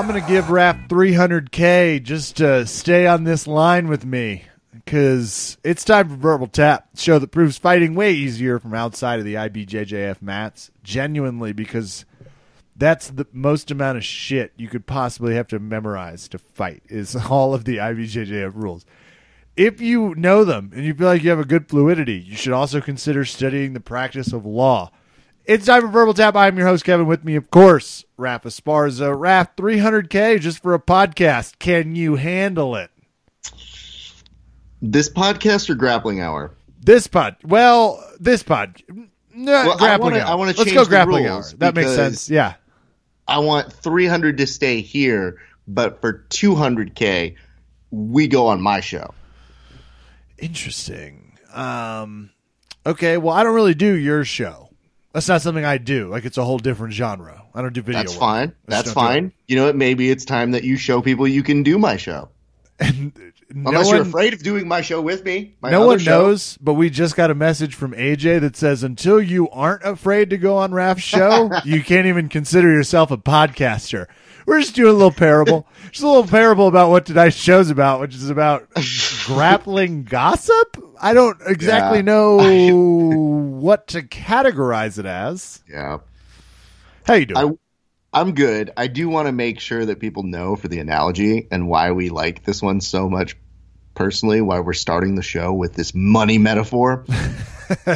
[0.00, 5.58] I'm going to give Raph 300K just to stay on this line with me because
[5.62, 9.34] it's time for Verbal Tap, show that proves fighting way easier from outside of the
[9.34, 10.70] IBJJF mats.
[10.82, 12.06] Genuinely, because
[12.74, 17.14] that's the most amount of shit you could possibly have to memorize to fight is
[17.30, 18.86] all of the IBJJF rules.
[19.54, 22.54] If you know them and you feel like you have a good fluidity, you should
[22.54, 24.92] also consider studying the practice of law.
[25.50, 26.36] It's time for Verbal Tap.
[26.36, 27.08] I'm your host, Kevin.
[27.08, 29.18] With me, of course, Raph Esparza.
[29.18, 31.58] Raph, 300K just for a podcast.
[31.58, 32.88] Can you handle it?
[34.80, 36.54] This podcast or grappling hour?
[36.80, 37.34] This pod.
[37.42, 38.80] Well, this pod.
[39.34, 40.30] No, Well, I grappling wanna- hour.
[40.30, 41.42] I wanna Let's go grappling hour.
[41.58, 42.30] That makes sense.
[42.30, 42.54] Yeah.
[43.26, 47.34] I want 300 to stay here, but for 200k,
[47.90, 49.14] we go on my show.
[50.38, 51.38] Interesting.
[51.52, 52.30] Um,
[52.86, 53.16] okay.
[53.16, 54.69] Well, I don't really do your show.
[55.12, 56.08] That's not something I do.
[56.08, 57.44] Like it's a whole different genre.
[57.54, 58.00] I don't do video.
[58.00, 58.20] That's work.
[58.20, 58.52] fine.
[58.66, 59.32] That's fine.
[59.48, 59.76] You know what?
[59.76, 62.28] Maybe it's time that you show people you can do my show.
[62.78, 63.12] And
[63.52, 65.56] no Unless you're one, afraid of doing my show with me.
[65.60, 66.22] My no one show.
[66.22, 70.30] knows, but we just got a message from AJ that says until you aren't afraid
[70.30, 74.06] to go on Raph's show, you can't even consider yourself a podcaster.
[74.46, 78.00] We're just doing a little parable, just a little parable about what tonight's show's about,
[78.00, 78.68] which is about
[79.26, 80.76] grappling gossip.
[81.00, 82.02] I don't exactly Yeah.
[82.02, 82.36] know
[83.60, 85.62] what to categorize it as.
[85.68, 85.98] Yeah.
[87.06, 87.58] How you doing?
[88.12, 88.70] I, I'm good.
[88.76, 92.10] I do want to make sure that people know for the analogy and why we
[92.10, 93.36] like this one so much
[93.94, 97.04] personally, why we're starting the show with this money metaphor.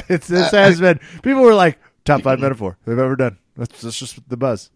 [0.09, 0.99] it's this uh, has been.
[1.23, 3.39] People were like top five metaphor they've ever done.
[3.57, 4.71] That's, that's just the buzz.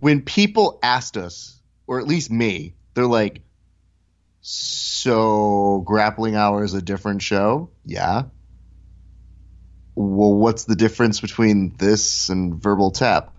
[0.00, 3.40] when people asked us, or at least me, they're like,
[5.02, 8.24] "So grappling hour is a different show?" Yeah.
[9.94, 13.34] Well, what's the difference between this and verbal tap?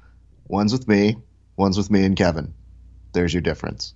[0.47, 1.17] One's with me,
[1.55, 2.53] one's with me and Kevin.
[3.13, 3.93] There's your difference.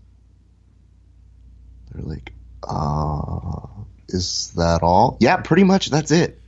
[1.91, 2.33] They're like,
[2.67, 3.67] uh,
[4.07, 5.17] is that all?
[5.19, 6.39] Yeah, pretty much that's it.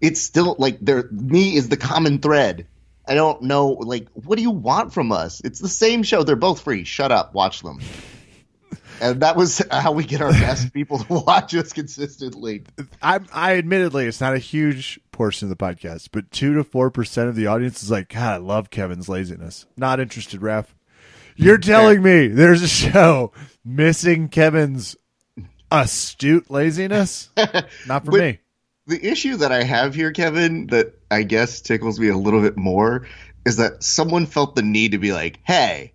[0.00, 2.66] It's still like there me is the common thread.
[3.08, 5.40] I don't know like what do you want from us?
[5.40, 6.22] It's the same show.
[6.22, 6.84] They're both free.
[6.84, 7.80] Shut up, watch them.
[9.00, 12.64] And that was how we get our best people to watch us consistently.
[13.02, 16.90] I, I admittedly, it's not a huge portion of the podcast, but two to four
[16.90, 19.66] percent of the audience is like, God, I love Kevin's laziness.
[19.76, 20.66] Not interested, Raph.
[21.36, 23.32] You're telling me there's a show
[23.64, 24.96] missing Kevin's
[25.70, 27.28] astute laziness?
[27.86, 28.38] Not for But- me.
[28.88, 32.56] The issue that I have here, Kevin, that I guess tickles me a little bit
[32.56, 33.04] more
[33.44, 35.92] is that someone felt the need to be like, hey,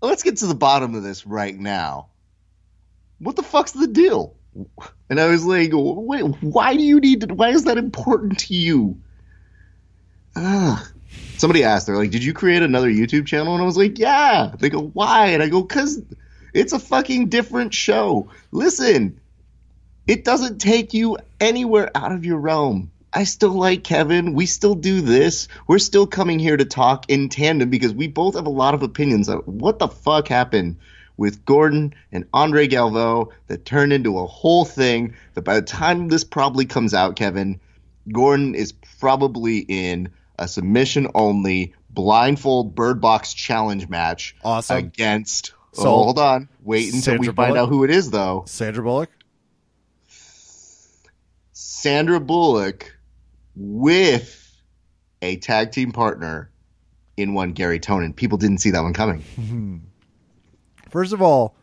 [0.00, 2.08] let's get to the bottom of this right now.
[3.18, 4.36] What the fuck's the deal?
[5.10, 8.54] And I was like, wait, why do you need to, why is that important to
[8.54, 8.98] you?
[10.36, 10.88] Ah.
[11.36, 13.54] Somebody asked, they're like, did you create another YouTube channel?
[13.54, 14.52] And I was like, yeah.
[14.58, 15.28] They go, why?
[15.28, 16.02] And I go, because
[16.52, 18.30] it's a fucking different show.
[18.50, 19.20] Listen,
[20.06, 22.90] it doesn't take you anywhere out of your realm.
[23.12, 24.34] I still like Kevin.
[24.34, 25.48] We still do this.
[25.66, 28.82] We're still coming here to talk in tandem because we both have a lot of
[28.82, 30.76] opinions on what the fuck happened
[31.16, 36.08] with Gordon and Andre Galvão that turned into a whole thing that by the time
[36.08, 37.60] this probably comes out, Kevin,
[38.12, 44.76] Gordon is probably in a submission only blindfold bird box challenge match Awesome.
[44.76, 46.48] against oh, hold on.
[46.62, 47.58] Wait until Sandra we find Bullock?
[47.62, 48.44] out who it is though.
[48.46, 49.10] Sandra Bullock?
[51.52, 52.96] Sandra Bullock
[53.58, 54.62] with
[55.20, 56.50] a tag team partner
[57.16, 58.14] in one Garry Tonon.
[58.14, 59.82] People didn't see that one coming.
[60.90, 61.54] First of all,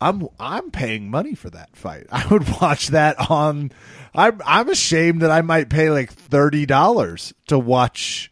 [0.00, 2.06] I'm I'm paying money for that fight.
[2.12, 3.72] I would watch that on.
[4.14, 8.30] I'm I'm ashamed that I might pay like thirty dollars to watch.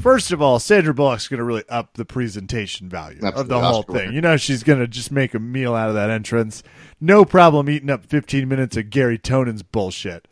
[0.00, 3.80] First of all, Sandra Bullock's going to really up the presentation value of the whole
[3.80, 4.00] Oscar thing.
[4.06, 4.12] winner.
[4.14, 6.64] You know, she's going to just make a meal out of that entrance.
[7.00, 10.26] No problem eating up 15 minutes of Garry Tonon's bullshit.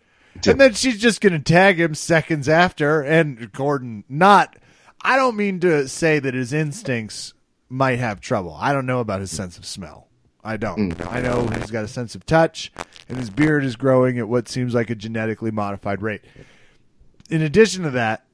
[0.47, 3.03] And then she's just going to tag him seconds after.
[3.03, 4.57] And Gordon, not,
[5.01, 7.35] I don't mean to say that his instincts
[7.69, 8.57] might have trouble.
[8.59, 10.09] I don't know about his sense of smell.
[10.43, 10.93] I don't.
[10.93, 11.13] Mm.
[11.13, 12.71] I know he's got a sense of touch,
[13.09, 16.23] and his beard is growing at what seems like a genetically modified rate.
[17.31, 18.27] In addition to that,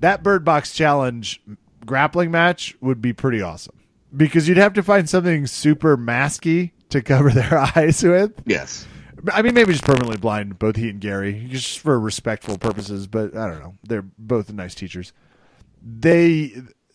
[0.00, 1.42] that Bird Box Challenge
[1.84, 3.78] grappling match would be pretty awesome
[4.16, 8.32] because you'd have to find something super masky to cover their eyes with.
[8.46, 8.86] Yes.
[9.32, 13.06] I mean, maybe just permanently blind both he and Gary, just for respectful purposes.
[13.06, 13.74] But I don't know.
[13.82, 15.12] They're both nice teachers.
[15.82, 16.54] They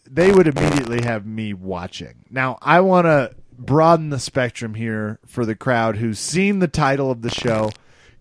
[0.09, 2.25] they would immediately have me watching.
[2.29, 7.09] Now I want to broaden the spectrum here for the crowd who's seen the title
[7.11, 7.71] of the show,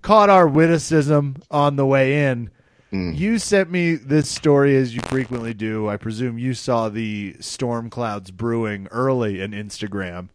[0.02, 2.50] caught our witticism on the way in,
[2.92, 3.16] mm.
[3.16, 5.88] You sent me this story as you frequently do.
[5.88, 10.28] I presume you saw the storm clouds brewing early in Instagram.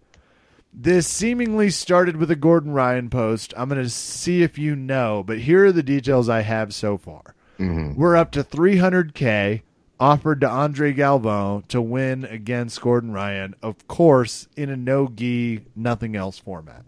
[0.71, 3.54] This seemingly started with a Gordon Ryan post.
[3.57, 6.98] I'm going to see if you know, but here are the details I have so
[6.98, 7.36] far.
[7.60, 8.00] Mm-hmm.
[8.00, 9.62] We're up to 300K
[10.00, 15.66] offered to Andre Galvão to win against Gordon Ryan, of course, in a no gi,
[15.75, 16.83] nothing else format.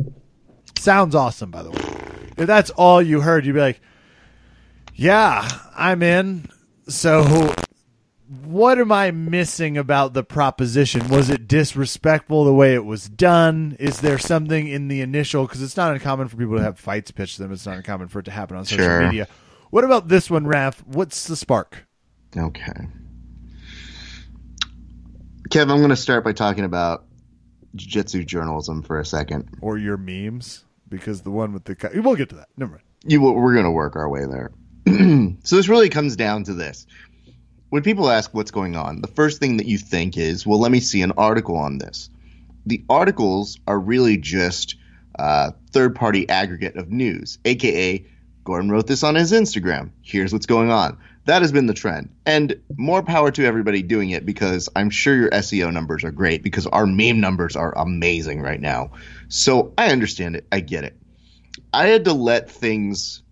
[0.78, 1.82] Sounds awesome, by the way.
[2.38, 3.82] If that's all you heard, you'd be like,
[4.96, 6.50] yeah, I'm in.
[6.88, 7.54] So,
[8.46, 11.10] what am I missing about the proposition?
[11.10, 13.76] Was it disrespectful the way it was done?
[13.80, 15.46] Is there something in the initial?
[15.46, 17.52] Because it's not uncommon for people to have fights pitched to them.
[17.52, 19.04] It's not uncommon for it to happen on social Sure.
[19.04, 19.28] media.
[19.70, 20.76] What about this one, Raph?
[20.86, 21.86] What's the spark?
[22.38, 22.88] Okay.
[25.50, 27.04] Kev, I'm going to start by talking about
[27.76, 29.50] jiu-jitsu journalism for a second.
[29.62, 30.64] Or your memes?
[30.88, 32.02] Because the one with the.
[32.02, 32.48] We'll get to that.
[32.56, 32.84] Never mind.
[33.04, 34.52] You, we're going to work our way there.
[35.44, 36.86] so this really comes down to this.
[37.72, 40.74] When people ask what's going on, the first thing that you think is, well, let
[40.74, 42.10] me see an article on this.
[42.66, 44.76] The articles are really just
[45.18, 48.06] uh, third-party aggregate of news, aka
[48.44, 49.92] Gordon wrote this on his Instagram.
[50.02, 50.98] Here's what's going on.
[51.28, 55.16] That has been the trend, and more power to everybody doing it because I'm sure
[55.16, 58.92] your SEO numbers are great because our meme numbers are amazing right now.
[59.30, 60.46] So I understand it.
[60.52, 60.98] I get it.
[61.72, 63.24] I had to let things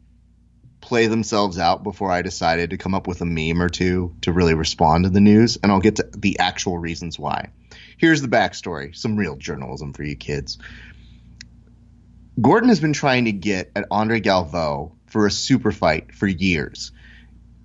[0.90, 4.34] play themselves out before I decided to come up with a meme or two to
[4.34, 7.52] really respond to the news, and I'll get to the actual reasons why.
[7.98, 10.58] Here's the backstory some real journalism for you kids.
[12.42, 16.92] Gordon has been trying to get at Andre Galvão for a super fight for years.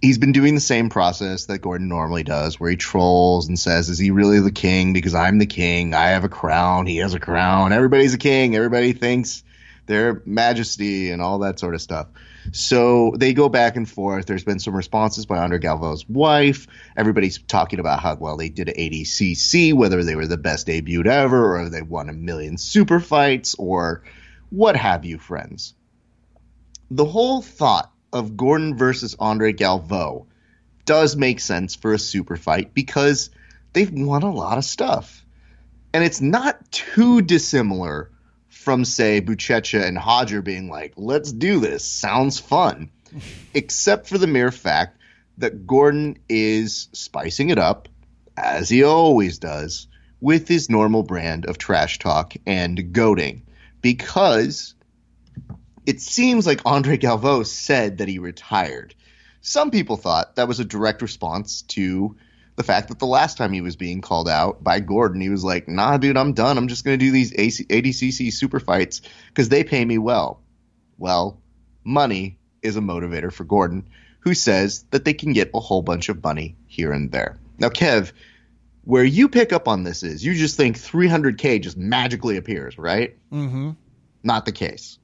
[0.03, 3.89] He's been doing the same process that Gordon normally does, where he trolls and says,
[3.89, 4.93] Is he really the king?
[4.93, 5.95] Because I'm the king.
[5.95, 6.85] I have a crown.
[6.85, 7.73] He has a crown.
[7.73, 8.55] Everybody's a king.
[8.55, 9.43] Everybody thinks
[9.87, 12.09] their majesty and all that sort of stuff.
[12.53, 14.27] So they go back and forth.
[14.27, 16.67] There's been some responses by Andre Galvão's wife.
[16.97, 21.05] Everybody's talking about how well they did at ADCC, whether they were the best debut
[21.05, 24.03] ever, or they won a million super fights, or
[24.51, 25.75] what have you, friends.
[26.91, 30.27] The whole thought of Gordon versus Andre Galvão
[30.85, 33.31] does make sense for a super fight because
[33.73, 35.25] they've won a lot of stuff.
[35.93, 38.11] And it's not too dissimilar
[38.65, 41.85] from, say, Buchecha and Hodger being like, let's do this.
[41.85, 42.91] Sounds fun.
[43.55, 44.99] Except for the mere fact
[45.39, 47.89] that Gordon is spicing it up,
[48.37, 49.87] as he always does,
[50.21, 53.43] with his normal brand of trash talk and goading.
[53.83, 54.75] Because
[55.85, 58.95] it seems like Andre Galvão said that he retired.
[59.43, 62.17] Some people thought that was a direct response to
[62.57, 65.45] the fact that the last time he was being called out by Gordon, he was
[65.45, 66.57] like, "Nah, dude, I'm done.
[66.57, 70.41] I'm just going to do these AC- ADCC super fights because they pay me well."
[70.99, 71.41] Well,
[71.83, 73.89] money is a motivator for Gordon,
[74.21, 77.39] who says that they can get a whole bunch of money here and there.
[77.59, 78.13] Now, Kev,
[78.85, 83.17] where you pick up on this is you just think 300k just magically appears, right?
[83.33, 83.71] Mm-hmm.
[84.23, 84.99] Not the case.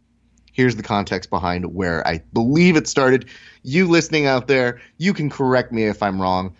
[0.52, 3.26] Here's the context behind where I believe it started.
[3.62, 6.56] You listening out there, you can correct me if I'm wrong.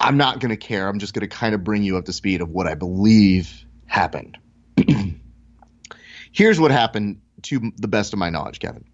[0.00, 0.88] I'm not going to care.
[0.88, 3.64] I'm just going to kind of bring you up to speed of what I believe
[3.86, 4.38] happened.
[6.32, 8.84] Here's what happened to the best of my knowledge, Kevin.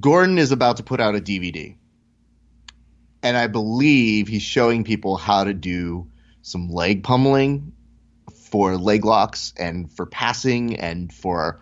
[0.00, 1.76] Gordon is about to put out a DVD.
[3.22, 6.08] And I believe he's showing people how to do
[6.42, 7.72] some leg pummeling
[8.50, 11.60] for leg locks and for passing and for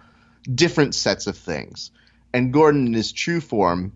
[0.53, 1.91] different sets of things.
[2.35, 3.93] And Gordon, in his true form,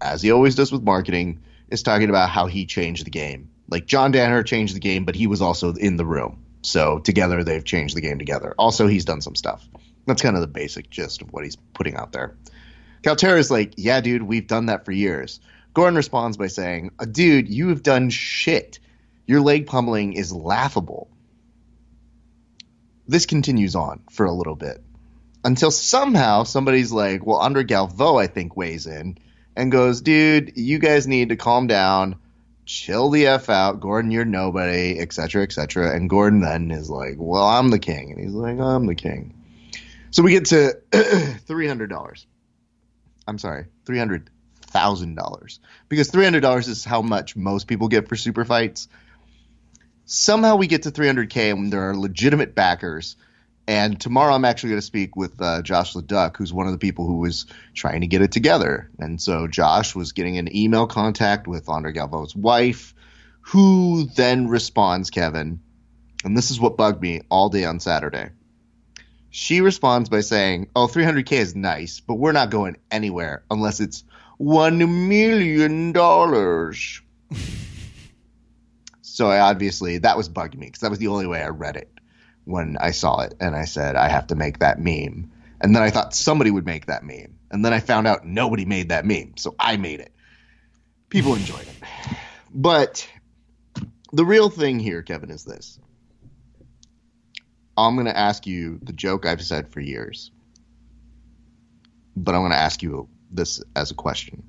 [0.00, 3.50] as he always does with marketing, is talking about how he changed the game.
[3.70, 6.44] Like John Danaher changed the game, but he was also in the room.
[6.62, 8.54] So together they've changed the game together.
[8.58, 9.66] Also, he's done some stuff.
[10.06, 12.36] That's kind of the basic gist of what he's putting out there.
[13.02, 15.40] Caio Terra is like, yeah, dude, we've done that for years.
[15.74, 18.80] Gordon responds by saying, "Uh, dude, you have done shit.
[19.26, 21.08] Your leg pummeling is laughable.
[23.06, 24.82] This continues on for a little bit
[25.44, 29.18] until somehow somebody's like, well, Andre Galvão, I think, weighs in
[29.58, 32.14] and goes, dude, you guys need to calm down,
[32.64, 33.80] chill the F out.
[33.80, 35.96] Gordon, you're nobody, etc., etc.
[35.96, 38.12] And Gordon then is like, well, I'm the king.
[38.12, 39.34] And he's like, I'm the king.
[40.12, 42.26] So we get to $300.
[43.26, 45.58] I'm sorry, $300,000.
[45.88, 48.86] Because $300 is how much most people get for super fights.
[50.04, 53.16] Somehow we get to 300K and there are legitimate backers.
[53.68, 56.78] And tomorrow I'm actually going to speak with uh, Josh LeDuc, who's one of the
[56.78, 57.44] people who was
[57.74, 58.90] trying to get it together.
[58.98, 62.94] And so Josh was getting an email contact with Andre Galvão's wife,
[63.42, 65.60] who then responds, Kevin,
[66.24, 68.30] and this is what bugged me all day on Saturday.
[69.28, 74.02] She responds by saying, Oh, 300K is nice, but we're not going anywhere unless it's
[74.38, 77.02] one million dollars.
[79.02, 81.76] so I obviously that was bugging me because that was the only way I read
[81.76, 81.97] it
[82.48, 85.30] when I saw it, and I said I have to make that meme.
[85.60, 88.64] And then I thought somebody would make that meme, and then I found out nobody
[88.64, 90.12] made that meme, so I made it.
[91.10, 91.82] People enjoyed it,
[92.52, 93.08] but
[94.12, 95.78] the real thing here, Kevin, is this.
[97.76, 100.30] I'm going to ask you the joke I've said for years,
[102.16, 104.42] but I'm going to ask you this as a question,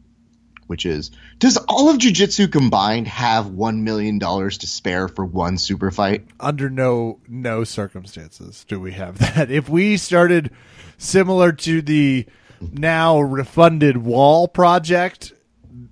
[0.70, 1.10] which is
[1.40, 6.28] Does all of Jiu Jitsu combined have $1 million to spare for one super fight?
[6.40, 9.50] Under no no circumstances do we have that.
[9.50, 10.52] If we started
[11.00, 12.28] similar to the
[12.62, 15.34] now refunded wall project,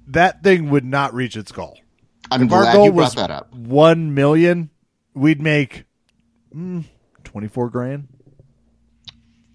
[0.07, 1.79] that thing would not reach its goal.
[2.29, 3.53] I'm If glad goal you brought that up.
[3.53, 4.69] One million,
[5.13, 5.85] we'd make
[6.53, 6.83] mm,
[7.23, 8.09] twenty four grand.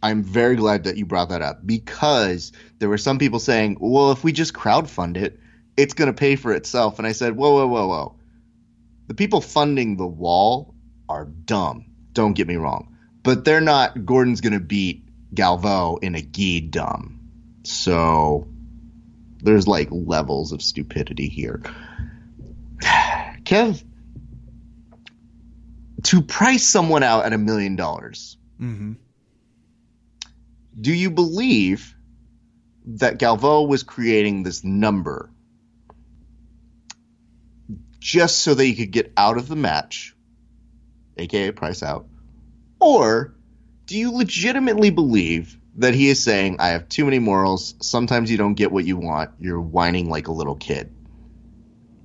[0.02, 4.10] I'm very glad that you brought that up because there were some people saying, well,
[4.10, 5.38] if we just crowdfund it,
[5.76, 6.98] it's going to pay for itself.
[6.98, 8.16] And I said, whoa, whoa, whoa, whoa.
[9.06, 10.74] The people funding the wall
[11.08, 11.86] are dumb.
[12.12, 12.96] Don't get me wrong.
[13.22, 15.04] But they're not, Gordon's going to beat
[15.34, 17.20] Galvão in a gi dumb.
[17.62, 18.48] So
[19.40, 21.62] there's like levels of stupidity here.
[23.44, 23.82] Kev,
[26.04, 28.92] to price someone out at a million dollars, Mm-hmm.
[30.80, 31.94] Do you believe
[32.86, 35.30] that Galvão was creating this number
[37.98, 40.14] just so that he could get out of the match,
[41.16, 42.06] aka price out?
[42.80, 43.34] Or
[43.86, 48.36] do you legitimately believe that he is saying, I have too many morals, sometimes you
[48.36, 50.92] don't get what you want, you're whining like a little kid?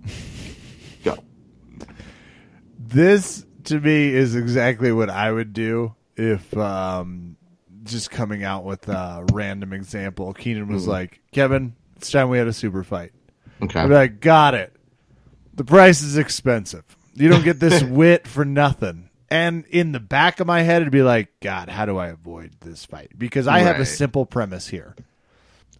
[1.03, 1.17] Go.
[2.77, 7.36] This to me is exactly what I would do if um,
[7.87, 10.33] just coming out with a random example.
[10.33, 10.89] Keenan was Mhm.
[10.89, 13.11] like, Kevin, it's time we had a super fight.
[13.61, 13.79] Okay.
[13.79, 14.73] I'd like, got it.
[15.55, 16.83] The price is expensive.
[17.15, 19.09] You don't get this wit for nothing.
[19.29, 22.51] And in the back of my head, it'd be like, God, how do I avoid
[22.61, 23.11] this fight?
[23.17, 24.95] Because I have a simple premise here.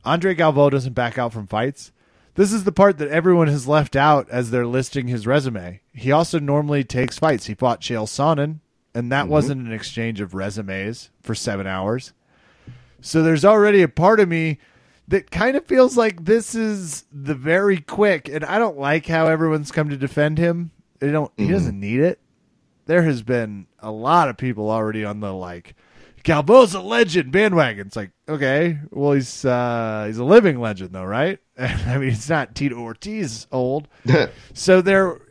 [0.03, 1.91] Andre Galvão doesn't back out from fights.
[2.35, 5.81] This is the part that everyone has left out as they're listing his resume.
[5.93, 7.45] He also normally takes fights.
[7.47, 8.59] He fought Chael Sonnen,
[8.93, 12.13] and that wasn't an exchange of resumes for seven hours.
[13.01, 14.59] So there's already a part of me
[15.07, 19.27] that kind of feels like this is the very quick, and I don't like how
[19.27, 20.71] everyone's come to defend him.
[20.99, 21.31] They don't.
[21.37, 22.19] He doesn't need it.
[22.85, 25.75] There has been a lot of people already on the like,
[26.23, 27.87] Galvão's a legend bandwagon.
[27.87, 31.39] It's like, okay, well he's uh, he's a living legend though, right?
[31.57, 33.87] I mean, it's not Tito Ortiz old.
[34.53, 35.21] So there,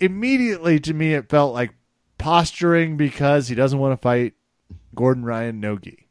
[0.00, 1.74] immediately to me, it felt like
[2.18, 4.34] posturing because he doesn't want to fight
[4.94, 6.06] Gordon Ryan Nogi.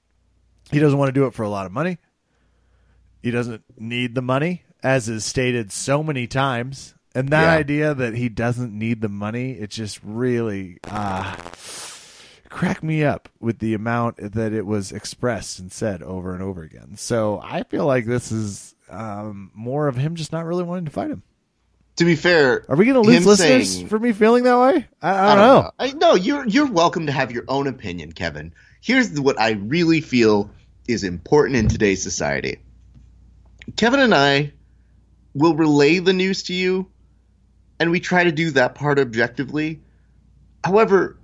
[0.71, 1.97] He doesn't want to do it for a lot of money.
[3.21, 6.93] He doesn't need the money, as is stated so many times.
[7.15, 7.51] And that Yeah.
[7.59, 11.35] idea that he doesn't need the money, it just really uh,
[12.49, 16.61] cracked me up with the amount that it was expressed and said over and over
[16.61, 16.95] again.
[16.95, 20.91] So I feel like this is um, more of him just not really wanting to
[20.91, 21.23] fight him.
[21.97, 24.87] To be fair, Are we going to lose listeners saying- for me feeling that way?
[25.01, 25.71] I, I I don't, know.
[25.79, 28.53] I, no, you're you're welcome to have your own opinion, Kevin.
[28.81, 30.49] Here's what I really feel
[30.87, 32.59] is important in today's society.
[33.75, 34.53] Kevin and I
[35.33, 36.87] will relay the news to you,
[37.79, 39.81] and we try to do that part objectively.
[40.63, 41.16] However,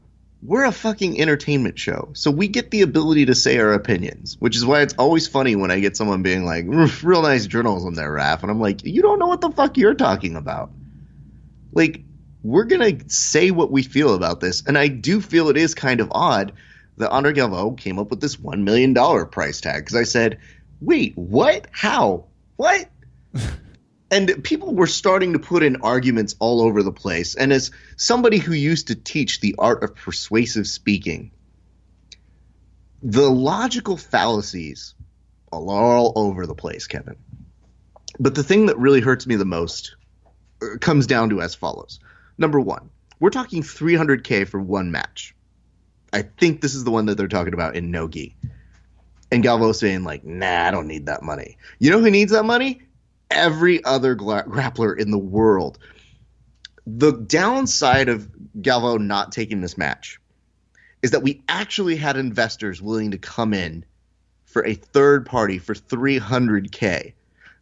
[0.45, 4.57] we're a fucking entertainment show, so we get the ability to say our opinions, which
[4.57, 7.93] is why it's always funny when I get someone being like, "Mm, "Real nice journalism
[7.93, 10.71] there, Raph," and I'm like, "You don't know what the fuck you're talking about."
[11.71, 12.03] Like,
[12.43, 16.01] we're gonna say what we feel about this, and I do feel it is kind
[16.01, 16.51] of odd
[16.97, 20.39] that Andre Galvão came up with this one million dollar price tag because I said,
[20.81, 21.67] "Wait, what?
[21.71, 22.25] How?
[22.57, 22.89] What?"
[24.12, 27.36] and people were starting to put in arguments all over the place.
[27.36, 31.31] And as somebody who used to teach the art of persuasive speaking,
[33.01, 34.95] the logical fallacies
[35.51, 37.17] are all over the place, Kevin.
[38.19, 39.95] But the thing that really hurts me the most
[40.62, 42.00] uh, comes down to as follows.
[42.38, 45.36] Number one, we're talking 300K for one match.
[46.12, 48.36] I think this is the one that they're talking about in Nogi.
[49.31, 51.57] And Galvão saying, like, nah, I don't need that money.
[51.79, 52.83] You know who needs that money?
[53.33, 55.79] Every other gla- grappler in the world.
[56.85, 60.19] The downside of Galvão not taking this match
[61.01, 63.85] is that we actually had investors willing to come in
[64.45, 67.13] for a third party for 300K.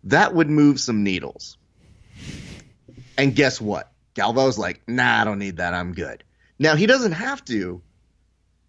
[0.05, 1.57] That would move some needles.
[3.17, 3.91] And guess what?
[4.15, 5.73] Galvão's like, nah, I don't need that.
[5.73, 6.23] I'm good.
[6.59, 7.81] Now, he doesn't have to,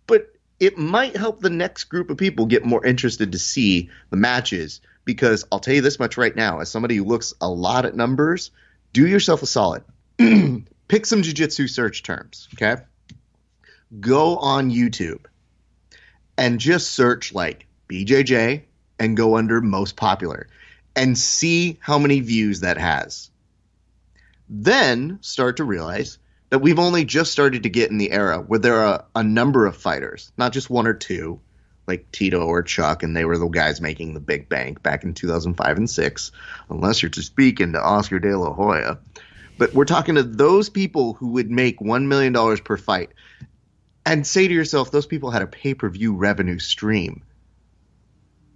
[0.06, 4.16] but it might help the next group of people get more interested to see the
[4.16, 7.84] matches Because I'll tell you this much right now, as somebody who looks a lot
[7.84, 8.50] at numbers,
[8.92, 9.82] do yourself a solid.
[10.18, 12.82] Pick some jujitsu search terms, okay?
[13.98, 15.24] Go on YouTube
[16.38, 18.62] and just search like BJJ
[18.98, 20.48] and go under most popular
[20.94, 23.30] and see how many views that has.
[24.48, 26.18] Then start to realize
[26.50, 29.66] that we've only just started to get in the era where there are a number
[29.66, 31.40] of fighters, not just one or two,
[31.86, 35.14] like Tito or Chuck, and they were the guys making the big bank back in
[35.14, 36.32] 2005 and 6,
[36.70, 38.98] unless you're to speaking to Oscar De La Hoya.
[39.58, 43.10] But we're talking to those people who would make $1 million per fight
[44.04, 47.22] and say to yourself, those people had a pay per view revenue stream.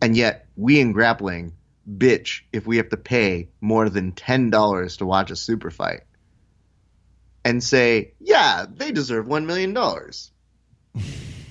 [0.01, 1.53] And yet, we in grappling
[1.89, 6.03] bitch if we have to pay more than $10 to watch a super fight
[7.45, 9.77] and say, yeah, they deserve $1 million.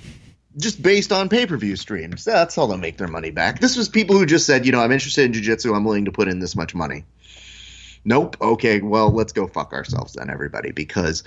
[0.58, 2.24] just based on pay per view streams.
[2.24, 3.60] That's how they'll make their money back.
[3.60, 5.74] This was people who just said, you know, I'm interested in jiu jitsu.
[5.74, 7.06] I'm willing to put in this much money.
[8.04, 8.38] Nope.
[8.42, 8.82] Okay.
[8.82, 11.24] Well, let's go fuck ourselves then, everybody, because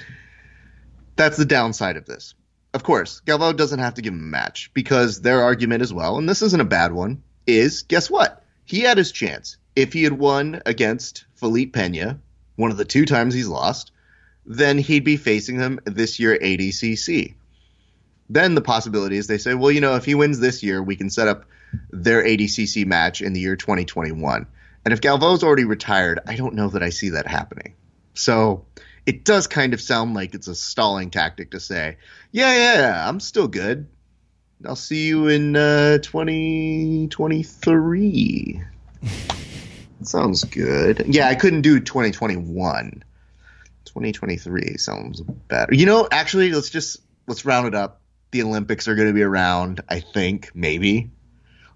[1.16, 2.34] that's the downside of this.
[2.74, 6.18] Of course, Galvao doesn't have to give him a match because their argument as well,
[6.18, 8.44] and this isn't a bad one, is guess what?
[8.68, 9.56] he had his chance.
[9.74, 12.20] If he had won against Felipe Pena,
[12.56, 13.92] one of the two times he's lost,
[14.44, 17.34] then he'd be facing him this year at ADCC.
[18.30, 20.96] Then the possibility is they say, well, you know, if he wins this year, we
[20.96, 21.46] can set up
[21.90, 24.46] their ADCC match in the year 2021.
[24.84, 27.74] And if Galvao's already retired, I don't know that I see that happening.
[28.14, 28.66] So
[29.06, 31.96] it does kind of sound like it's a stalling tactic to say,
[32.32, 33.86] yeah, yeah, yeah I'm still good.
[34.66, 38.62] I'll see you in uh, 2023.
[40.02, 41.04] sounds good.
[41.06, 43.04] Yeah, I couldn't do 2021.
[43.84, 45.74] 2023 sounds better.
[45.74, 48.00] You know, actually, let's just let's round it up.
[48.30, 49.80] The Olympics are going to be around.
[49.88, 51.10] I think maybe.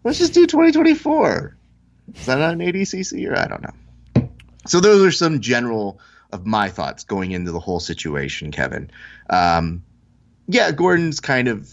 [0.04, 1.56] Let's just do 2024.
[2.14, 4.28] Is that not an ADCC or I don't know.
[4.66, 6.00] So those are some general
[6.32, 8.90] of my thoughts going into the whole situation, Kevin.
[9.28, 9.82] Um,
[10.48, 11.70] yeah, Gordon's kind of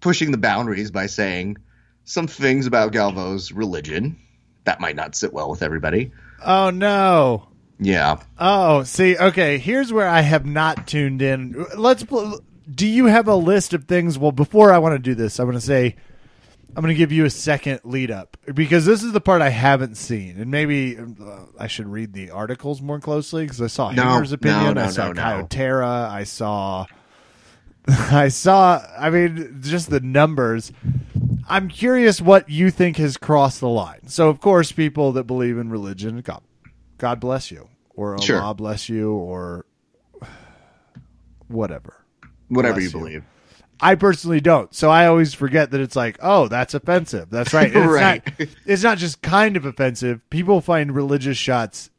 [0.00, 1.56] pushing the boundaries by saying
[2.04, 4.18] some things about Galvão's religion
[4.64, 6.12] that might not sit well with everybody.
[6.44, 7.48] Oh no.
[7.80, 8.20] Yeah.
[8.38, 11.64] Oh, see, okay, here's where I have not tuned in.
[11.76, 12.04] Let's
[12.70, 14.18] do you have a list of things?
[14.18, 15.96] Well, before I want to do this, I want to say
[16.76, 19.48] I'm going to give you a second lead up because this is the part I
[19.48, 23.90] haven't seen, and maybe uh, I should read the articles more closely because I saw
[23.90, 26.86] no, opinion, no, no, I saw no, Caio Terra, I saw
[27.88, 30.72] I saw, I mean, just the numbers.
[31.48, 34.08] I'm curious what you think has crossed the line.
[34.08, 36.42] So, of course, people that believe in religion, God,
[36.98, 38.54] God bless you, or Allah sure.
[38.54, 39.64] bless you, or
[41.46, 42.04] whatever.
[42.48, 43.24] Whatever you, you believe.
[43.80, 44.74] I personally don't.
[44.74, 47.30] So I always forget that it's like, oh, that's offensive.
[47.30, 47.72] That's right.
[47.74, 48.38] It's right.
[48.38, 50.20] Not, it's not just kind of offensive.
[50.30, 51.90] People find religious shots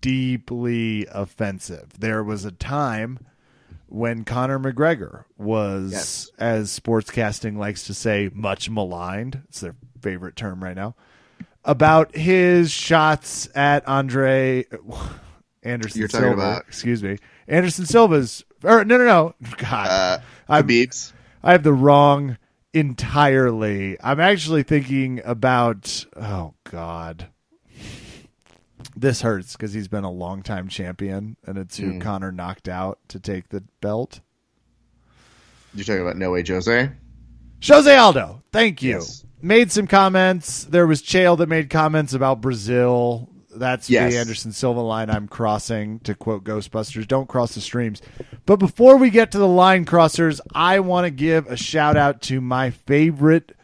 [0.00, 1.92] deeply offensive.
[1.98, 3.20] There was a time
[3.86, 6.30] when Conor McGregor was, yes.
[6.38, 9.42] as sportscasting likes to say, much maligned.
[9.48, 10.94] It's their favorite term right now.
[11.64, 14.64] About his shots at Andre
[15.62, 16.32] Anderson You're Silva.
[16.32, 16.62] About...
[16.68, 17.18] Excuse me.
[17.46, 18.44] Anderson Silva's.
[18.62, 19.34] Or, no, no, no.
[19.56, 19.88] God.
[19.88, 20.18] Uh,
[20.48, 21.12] Khabib's.
[21.42, 22.38] I have the wrong
[22.72, 23.96] entirely.
[24.02, 26.06] I'm actually thinking about.
[26.16, 27.28] Oh, God
[29.00, 32.00] this hurts because he's been a long time champion, and it's who mm.
[32.00, 34.20] Conor knocked out to take the belt.
[35.74, 36.90] You're talking about No Way Jose?
[37.64, 38.94] Jose Aldo, thank you.
[38.94, 39.24] Yes.
[39.40, 40.64] Made some comments.
[40.64, 43.28] There was Chael that made comments about Brazil.
[43.54, 44.12] That's yes.
[44.12, 47.08] the Anderson Silva line I'm crossing, to quote Ghostbusters.
[47.08, 48.02] Don't cross the streams.
[48.46, 52.20] But before we get to the line crossers, I want to give a shout out
[52.22, 53.54] to my favorite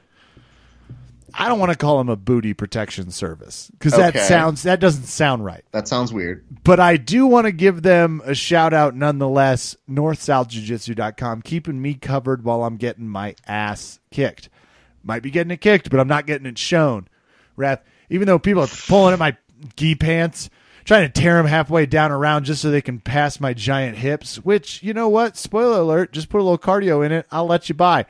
[1.36, 4.10] I don't want to call them a booty protection service because okay.
[4.12, 5.64] that sounds that doesn't sound right.
[5.72, 6.44] That sounds weird.
[6.62, 9.76] But I do want to give them a shout out nonetheless.
[9.90, 14.48] NorthSouthJujitsu.com keeping me covered while I'm getting my ass kicked.
[15.02, 17.08] Might be getting it kicked, but I'm not getting it shown.
[17.56, 17.82] Wrath.
[18.10, 19.36] Even though people are pulling at my
[19.76, 20.50] gi pants,
[20.84, 24.36] trying to tear them halfway down around just so they can pass my giant hips.
[24.36, 25.36] Which you know what?
[25.36, 26.12] Spoiler alert.
[26.12, 27.26] Just put a little cardio in it.
[27.30, 28.06] I'll let you buy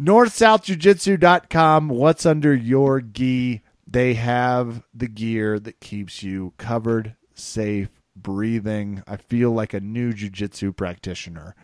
[0.00, 9.02] northsouthjujitsu.com what's under your gi they have the gear that keeps you covered safe breathing
[9.06, 11.54] i feel like a new jiu-jitsu practitioner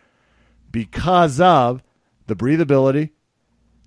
[0.71, 1.81] because of
[2.27, 3.09] the breathability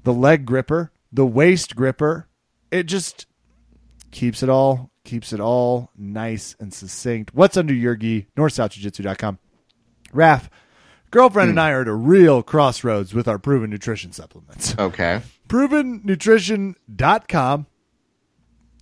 [0.03, 2.27] the leg gripper the waist gripper
[2.73, 3.27] it just
[4.11, 9.39] keeps it all keeps it all nice and succinct what's under your gi northsouthjujitsu.com
[10.13, 10.49] Raph
[11.11, 11.51] Girlfriend mm.
[11.51, 11.65] and hmm.
[11.65, 14.75] I are at a real crossroads with our proven nutrition supplements.
[14.91, 15.21] Okay.
[15.49, 17.67] Provennutrition.com.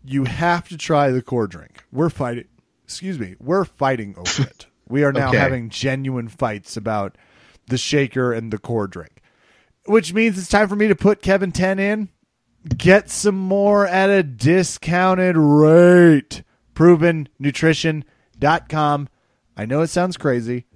[0.04, 1.83] you have to try the core drink.
[1.90, 2.44] We're fighting.
[2.85, 3.37] Excuse me.
[3.40, 4.66] We're fighting over it.
[4.87, 5.38] We are now Okay.
[5.38, 7.16] having genuine fights about
[7.68, 9.22] the shaker and the core drink,
[9.87, 12.11] which means it's time for me to put Kevin 10 in.
[12.77, 16.44] Get some more at a discounted rate.
[16.75, 19.09] ProvenNutrition.com.
[19.57, 20.66] I know it sounds crazy,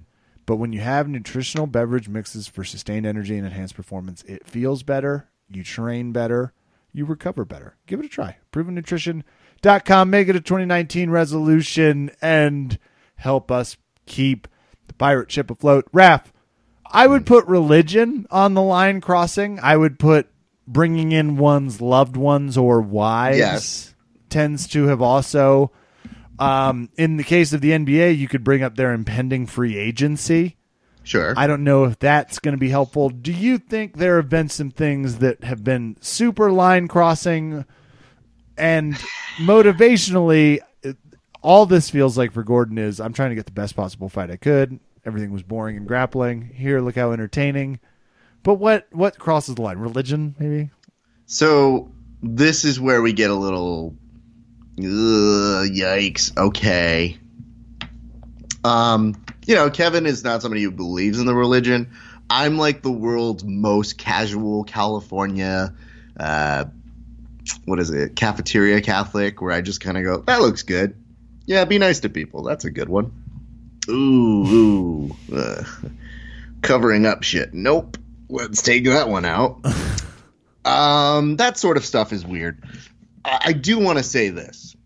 [0.45, 4.83] but when you have nutritional beverage mixes for sustained energy and enhanced performance, it feels
[4.83, 6.51] better, you train better,
[6.91, 7.77] you recover better.
[7.87, 8.35] Give it a try.
[8.51, 10.09] ProvenNutrition.com.
[10.09, 12.77] Make it a 2019 resolution and
[13.15, 14.49] help us keep
[14.87, 15.89] the pirate ship afloat.
[15.93, 16.25] Raph,
[16.85, 17.27] I would mm.
[17.27, 19.61] put religion on the line crossing.
[19.61, 20.27] I would put
[20.67, 23.95] bringing in one's loved ones or wives Yes.
[24.29, 25.71] tends to have also
[26.39, 30.57] um, in the case of the NBA, you could bring up their impending free agency.
[31.03, 31.33] Sure.
[31.37, 33.09] I don't know if that's going to be helpful.
[33.09, 37.65] Do you think there have been some things that have been super line crossing
[38.57, 38.95] and
[39.37, 40.59] motivationally?
[41.41, 44.31] All this feels like for Gordon is I'm trying to get the best possible fight
[44.31, 44.79] I could.
[45.05, 46.51] Everything was boring and grappling.
[46.55, 47.79] Here, look how entertaining.
[48.43, 49.77] But what what crosses the line?
[49.77, 50.69] Religion, maybe.
[51.25, 53.95] So this is where we get a little
[54.77, 54.83] ugh,
[55.69, 56.37] yikes.
[56.37, 57.17] Okay.
[58.63, 61.91] Um, you know, Kevin is not somebody who believes in the religion.
[62.29, 65.73] I'm like the world's most casual California
[66.19, 66.65] uh
[67.65, 68.15] what is it?
[68.15, 70.95] Cafeteria Catholic where I just kind of go, that looks good.
[71.45, 72.43] Yeah, be nice to people.
[72.43, 73.11] That's a good one.
[73.89, 75.65] Ooh, ooh.
[76.61, 77.53] Covering up shit.
[77.53, 77.97] Nope.
[78.33, 79.63] Let's take that one out.
[80.65, 82.63] Um, that sort of stuff is weird.
[83.25, 84.77] I, I do want to say this.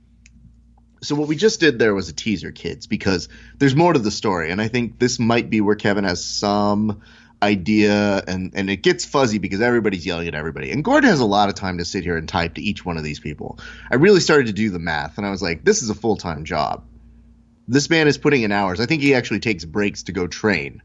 [1.03, 3.29] So what we just did there was a teaser, kids, because
[3.59, 7.03] there's more to the story, and I think this might be where Kevin has some
[7.43, 11.25] idea, and and it gets fuzzy because everybody's yelling at everybody, and Gordon has a
[11.25, 13.59] lot of time to sit here and type to each one of these people.
[13.91, 16.17] I really started to do the math, and I was like, this is a full
[16.17, 16.85] time job.
[17.67, 18.79] This man is putting in hours.
[18.79, 20.81] I think he actually takes breaks to go train,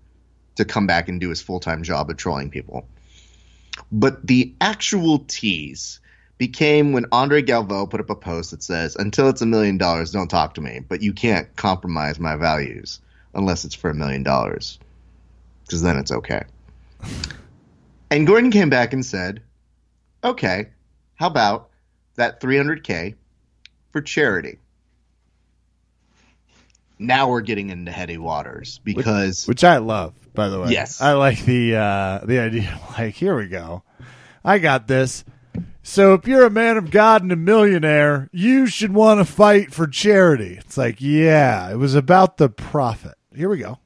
[0.56, 2.86] to come back and do his full time job of trolling people.
[3.90, 6.00] But the actual tease
[6.38, 10.10] became when Andre Galvão put up a post that says, Until it's a million dollars,
[10.10, 13.00] don't talk to me, but you can't compromise my values
[13.34, 14.78] unless it's for a million dollars.
[15.64, 16.42] Because then it's okay.
[18.10, 19.42] and Gordon came back and said,
[20.24, 20.68] Okay,
[21.14, 21.70] how about
[22.16, 23.14] that 300K
[23.90, 24.58] for charity?
[27.02, 30.70] Now we're getting into heady waters because which I love, by the way.
[30.70, 31.00] Yes.
[31.00, 32.80] I like the uh, the idea.
[32.98, 33.82] Like, here we go.
[34.44, 35.24] I got this.
[35.82, 39.72] So if you're a man of God and a millionaire, you should want to fight
[39.72, 40.56] for charity.
[40.58, 43.14] It's like, yeah, it was about the profit.
[43.34, 43.78] Here we go.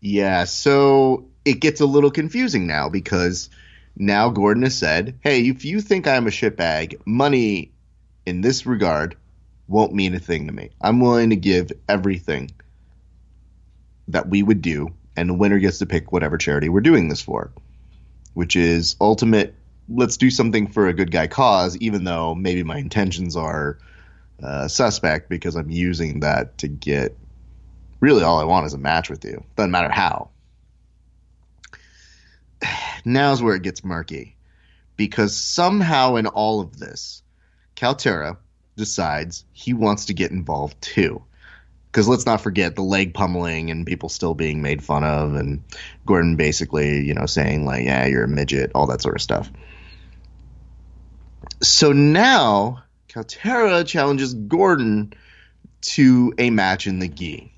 [0.00, 3.50] Yeah, so it gets a little confusing now because
[3.96, 7.72] now Gordon has said, "Hey, if you think I'm a shitbag, money
[8.24, 9.16] in this regard
[9.70, 10.70] won't mean a thing to me.
[10.80, 12.50] I'm willing to give everything
[14.08, 17.22] that we would do, and the winner gets to pick whatever charity we're doing this
[17.22, 17.52] for,
[18.34, 19.54] which is ultimate.
[19.88, 23.78] Let's do something for a good guy cause, even though maybe my intentions are
[24.42, 27.16] uh, suspect because I'm using that to get
[28.00, 29.44] really all I want is a match with you.
[29.54, 30.30] Doesn't matter how.
[33.04, 34.36] Now's where it gets murky.
[34.96, 37.22] Because somehow in all of this,
[37.76, 38.38] Caio Terra
[38.76, 41.22] decides he wants to get involved too.
[41.90, 45.64] Because let's not forget the leg pummeling and people still being made fun of, and
[46.06, 49.50] Gordon basically, you know, saying, like, yeah, you're a midget, all that sort of stuff.
[51.62, 55.12] So now, Caio Terra challenges Gordon
[55.80, 57.52] to a match in the gi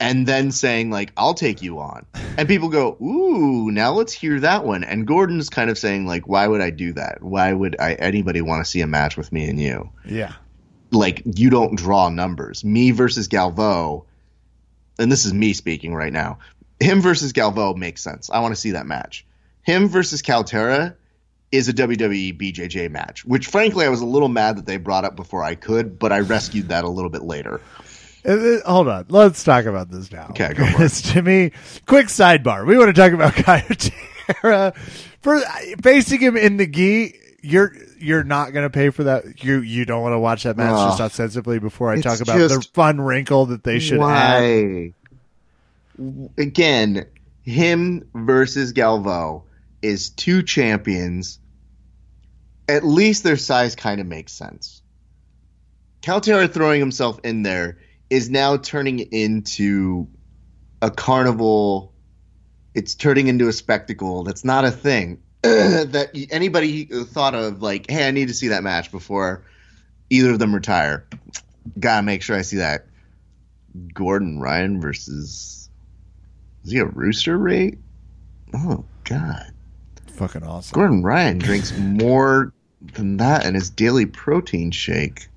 [0.00, 2.06] and then saying like I'll take you on.
[2.36, 6.28] And people go, "Ooh, now let's hear that one." And Gordon's kind of saying like,
[6.28, 7.22] "Why would I do that?
[7.22, 9.90] Why would I anybody want to see a match with me and you?
[10.04, 10.34] Yeah.
[10.90, 12.64] Like you don't draw numbers.
[12.64, 14.04] Me versus Galvão."
[14.98, 16.38] And this is me speaking right now.
[16.80, 18.30] Him versus Galvão makes sense.
[18.30, 19.24] I want to see that match.
[19.62, 20.96] Him versus Caio Terra
[21.50, 25.04] is a WWE BJJ match, which frankly I was a little mad that they brought
[25.04, 27.60] up before I could, but I rescued that a little bit later.
[28.28, 29.06] Uh, uh, Hold on.
[29.08, 30.26] Let's talk about this now.
[30.30, 30.92] Okay, go for it.
[31.14, 31.52] To me,
[31.86, 32.66] quick sidebar.
[32.66, 34.74] We want to talk about Caio Terra.
[35.22, 35.40] For
[35.82, 39.42] facing him in the gi, you're you're not going to pay for that.
[39.42, 42.66] You you don't want to watch that match just ostensibly before I talk about the
[42.74, 44.92] fun wrinkle that they should add.
[46.36, 47.06] Again,
[47.42, 49.42] him versus Galvão
[49.82, 51.40] is two champions.
[52.68, 54.82] At least their size kind of makes sense.
[56.02, 57.78] Caio Terra throwing himself in there
[58.10, 60.08] is now turning into
[60.82, 61.92] a carnival.
[62.74, 64.24] It's turning into a spectacle.
[64.24, 65.22] That's not a thing.
[65.42, 69.44] that anybody thought of like, hey, I need to see that match before
[70.10, 71.06] either of them retire.
[71.78, 72.86] Gotta make sure I see that.
[73.92, 75.68] Gordon Ryan versus
[76.64, 77.78] is he a rooster rate?
[78.54, 79.52] Oh God.
[80.08, 80.74] Fucking awesome.
[80.74, 82.52] Gordon Ryan drinks more
[82.94, 85.28] than that in his daily protein shake.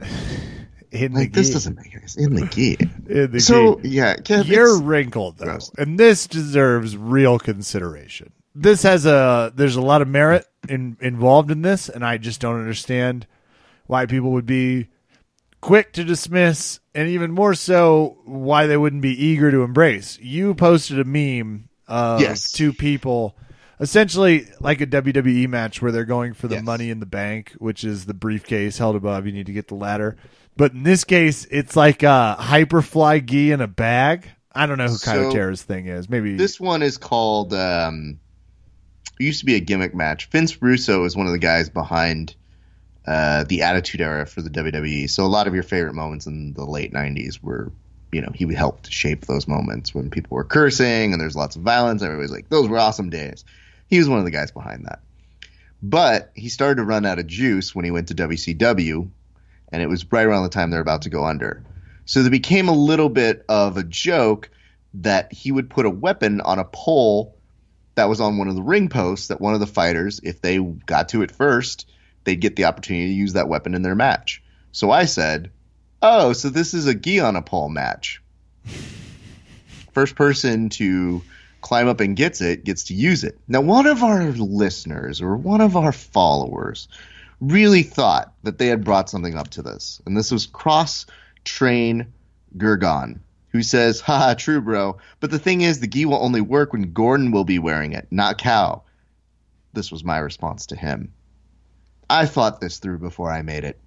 [0.90, 1.52] In like the this gi.
[1.54, 2.16] doesn't make sense.
[2.16, 2.76] In the gi.
[3.08, 5.70] In the so yeah, Kev, You're wrinkled though, gross.
[5.78, 8.32] and this deserves real consideration.
[8.54, 12.40] This has a there's a lot of merit in, involved in this, and I just
[12.40, 13.26] don't understand
[13.86, 14.88] why people would be
[15.60, 20.18] quick to dismiss, and even more so, why they wouldn't be eager to embrace.
[20.20, 22.52] You posted a meme of Yes.
[22.52, 23.36] two people,
[23.80, 26.64] essentially like a WWE match where they're going for the Yes.
[26.64, 29.26] money in the bank, which is the briefcase held above.
[29.26, 30.16] You need to get the ladder.
[30.58, 34.28] But in this case, it's like a hyperfly gi in a bag.
[34.52, 36.10] I don't know who So, thing is.
[36.10, 37.54] Maybe This one is called.
[37.54, 38.18] Um,
[39.20, 40.28] it used to be a gimmick match.
[40.30, 42.34] Vince Russo is one of the guys behind
[43.06, 45.08] uh, the Attitude Era for the WWE.
[45.08, 47.70] So a lot of your favorite moments in the late '90s were,
[48.10, 51.62] you know, he helped shape those moments when people were cursing and there's lots of
[51.62, 52.02] violence.
[52.02, 53.44] Everybody's like, those were awesome days.
[53.86, 55.02] He was one of the guys behind that.
[55.80, 59.08] But he started to run out of juice when he went to WCW,
[59.72, 61.62] and it was right around the time they're about to go under.
[62.04, 64.50] So there became a little bit of a joke
[64.94, 67.36] that he would put a weapon on a pole
[67.94, 70.58] that was on one of the ring posts that one of the fighters, if they
[70.58, 71.88] got to it first,
[72.24, 74.42] they'd get the opportunity to use that weapon in their match.
[74.72, 75.50] So I said,
[76.00, 78.22] Oh, so this is a gi on a pole match.
[79.92, 81.22] First person to
[81.60, 83.38] climb up and gets it gets to use it.
[83.48, 86.88] Now, one of our listeners or one of our followers
[87.40, 90.00] really thought that they had brought something up to this.
[90.06, 91.06] And this was Cross
[91.44, 92.12] Train
[92.56, 93.20] Gurgon,
[93.50, 94.98] who says, haha, true, bro.
[95.20, 98.08] But the thing is, the gi will only work when Gordon will be wearing it,
[98.10, 98.82] not Cow.
[99.72, 101.12] This was my response to him.
[102.10, 103.78] I thought this through before I made it.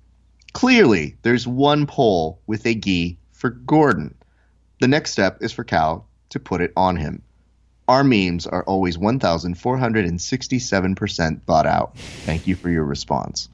[0.54, 4.16] Clearly, there's one pole with a gi for Gordon.
[4.80, 7.24] The next step is for Cal to put it on him.
[7.92, 11.98] Our memes are always 1,467% thought out.
[11.98, 13.50] Thank you for your response.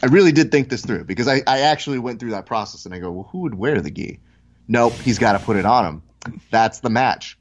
[0.00, 2.94] I really did think this through because I, I actually went through that process and
[2.94, 4.20] I go, well, who would wear the gi?
[4.68, 6.02] Nope, he's got to put it on him.
[6.52, 7.36] That's the match.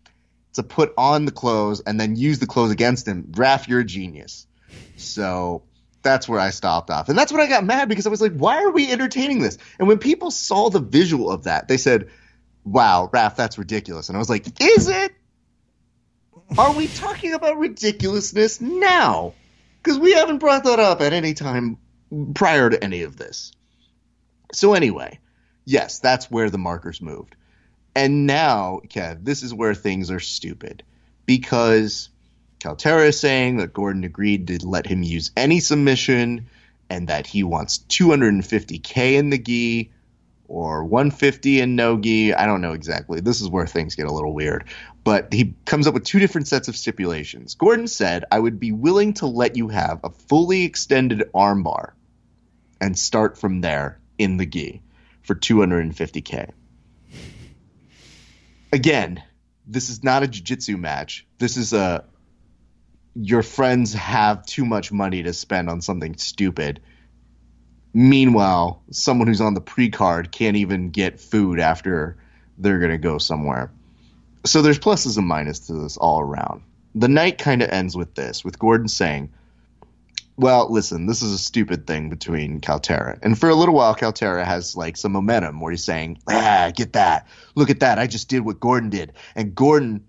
[0.53, 3.25] To put on the clothes and then use the clothes against him.
[3.33, 4.47] Raph, you're a genius.
[4.95, 5.61] So
[6.01, 7.09] that's where I stopped off.
[7.09, 9.59] And that's when I got mad because I was like, why are we entertaining this?
[9.77, 12.09] And when people saw the visual of that, they said,
[12.63, 14.09] wow, Raph, that's ridiculous.
[14.09, 15.13] And I was like, is it?
[16.57, 19.33] Are we talking about ridiculousness now?
[19.81, 21.77] Because we haven't brought that up at any time
[22.33, 23.51] prior to any of this.
[24.51, 25.19] So, anyway,
[25.65, 27.35] yes, that's where the markers moved.
[27.95, 30.83] And now, Kev, this is where things are stupid
[31.25, 32.09] because
[32.59, 36.47] Caio Terra is saying that Gordon agreed to let him use any submission
[36.89, 39.91] and that he wants 250k in the gi
[40.47, 42.33] or 150 in Nogi.
[42.33, 43.19] I don't know exactly.
[43.19, 44.65] This is where things get a little weird.
[45.03, 47.55] But he comes up with two different sets of stipulations.
[47.55, 51.93] Gordon said, I would be willing to let you have a fully extended armbar
[52.79, 54.81] and start from there in the gi
[55.21, 56.51] for 250k.
[58.71, 59.23] Again,
[59.67, 61.25] this is not a jiu-jitsu match.
[61.37, 62.05] This is a
[63.15, 66.81] your friends have too much money to spend on something stupid.
[67.93, 72.17] Meanwhile, someone who's on the pre-card can't even get food after
[72.57, 73.71] they're going to go somewhere.
[74.45, 76.63] So there's pluses and minuses to this all around.
[76.95, 79.31] The night kind of ends with this, with Gordon saying,
[80.35, 83.19] well, listen, this is a stupid thing between Caio Terra.
[83.21, 86.71] And for a little while, Caio Terra has like some momentum where he's saying, ah,
[86.75, 87.27] get that.
[87.53, 87.99] Look at that.
[87.99, 89.13] I just did what Gordon did.
[89.35, 90.05] And Gordon,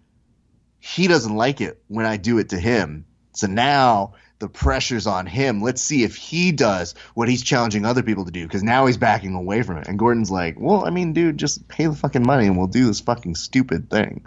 [0.80, 3.04] he doesn't like it when I do it to him.
[3.34, 5.62] So now the pressure's on him.
[5.62, 8.98] Let's see if he does what he's challenging other people to do because now he's
[8.98, 9.88] backing away from it.
[9.88, 12.86] And Gordon's like, well, I mean, dude, just pay the fucking money and we'll do
[12.86, 14.26] this fucking stupid thing.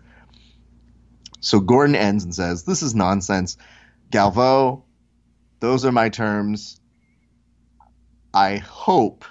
[1.39, 3.57] So Gordon ends and says, this is nonsense.
[4.09, 4.81] Galvão,
[5.59, 6.81] those are my terms.
[8.33, 9.23] I hope,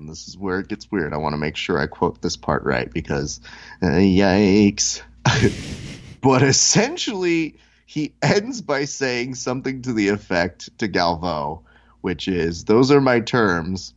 [0.00, 1.14] and this is where it gets weird.
[1.14, 3.38] I want to make sure I quote this part right because,
[3.80, 5.00] uh, yikes.
[6.20, 7.54] but essentially,
[7.92, 11.62] he ends by saying something to the effect to Galvão,
[12.00, 13.92] which is, Those are my terms.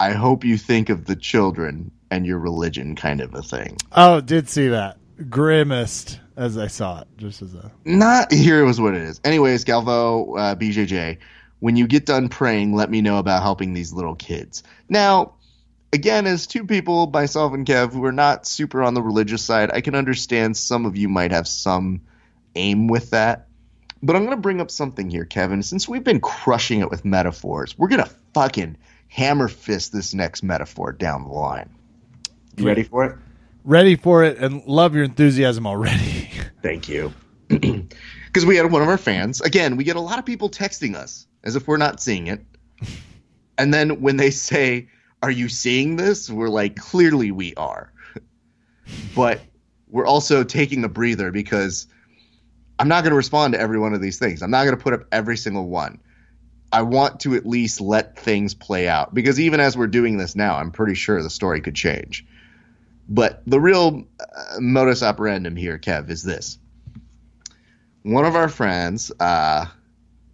[0.00, 3.76] I hope you think of the children and your religion, kind of a thing.
[3.92, 4.98] Oh, did see that.
[5.30, 9.20] Grimmest as I saw it, just as a Not here was what it is.
[9.24, 11.18] Anyways, Galvão, uh, BJJ,
[11.60, 14.64] when you get done praying, let me know about helping these little kids.
[14.88, 15.34] Now,
[15.92, 19.70] again, as two people, myself and Kev, who are not super on the religious side,
[19.72, 22.02] I can understand some of you might have some
[22.56, 23.48] aim with that.
[24.02, 25.62] But I'm going to bring up something here, Kevin.
[25.62, 28.76] Since we've been crushing it with metaphors, we're going to fucking
[29.08, 31.70] hammer fist this next metaphor down the line.
[32.56, 33.16] You ready for it?
[33.64, 36.30] Ready for it and love your enthusiasm already.
[36.62, 37.12] Thank you.
[38.26, 39.40] Because we had one of our fans.
[39.40, 42.44] Again, we get a lot of people texting us as if we're not seeing it.
[43.58, 44.90] And then when they say,
[45.22, 46.28] Are you seeing this?
[46.28, 47.90] We're like, Clearly we are.
[49.14, 49.40] But
[49.88, 51.86] we're also taking a breather because
[52.78, 54.42] I'm not going to respond to every one of these things.
[54.42, 55.98] I'm not going to put up every single one.
[56.72, 60.36] I want to at least let things play out because even as we're doing this
[60.36, 62.26] now, I'm pretty sure the story could change.
[63.08, 66.58] But the real uh, modus operandum here, Kev, is this.
[68.02, 69.66] One of our friends uh,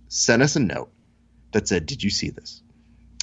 [0.08, 0.90] sent us a note
[1.52, 2.62] that said, Did you see this?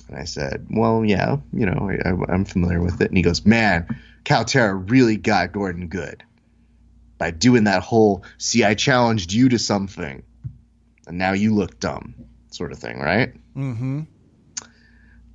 [0.07, 3.09] And I said, Well, yeah, you know, I, am familiar with it.
[3.09, 3.87] And he goes, Man,
[4.23, 6.23] Caio Terra really got Gordon good
[7.19, 10.23] by doing that whole, see, I challenged you to something,
[11.05, 12.15] and now you look dumb
[12.49, 13.33] sort of thing, right?
[13.55, 14.01] Mm hmm.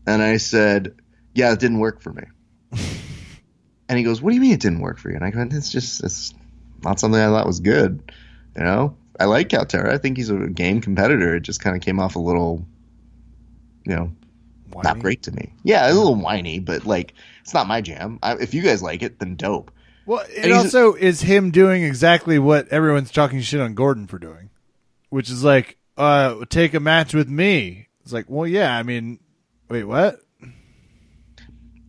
[0.07, 0.97] And I said,
[1.35, 2.25] Yeah, it didn't work for me.
[3.89, 5.17] and he goes, What do you mean it didn't work for you?
[5.17, 6.35] And I go, It's just, it's
[6.83, 8.13] not something I thought was good.
[8.57, 9.95] You know, I like Caio Terra.
[9.95, 11.37] I think he's a game competitor.
[11.37, 12.67] It just kind of came off a little,
[13.85, 14.13] you know,
[14.73, 14.85] whiny.
[14.85, 15.53] not great to me.
[15.63, 18.19] Yeah, a little whiny, but like it's not my jam.
[18.23, 19.71] I, if you guys like it, then dope.
[20.07, 24.51] Well, it also is him doing exactly what everyone's talking shit on Gordon for doing,
[25.09, 27.89] which is like, uh, take a match with me.
[28.03, 29.19] It's like, well, yeah, I mean,
[29.69, 30.21] wait, what?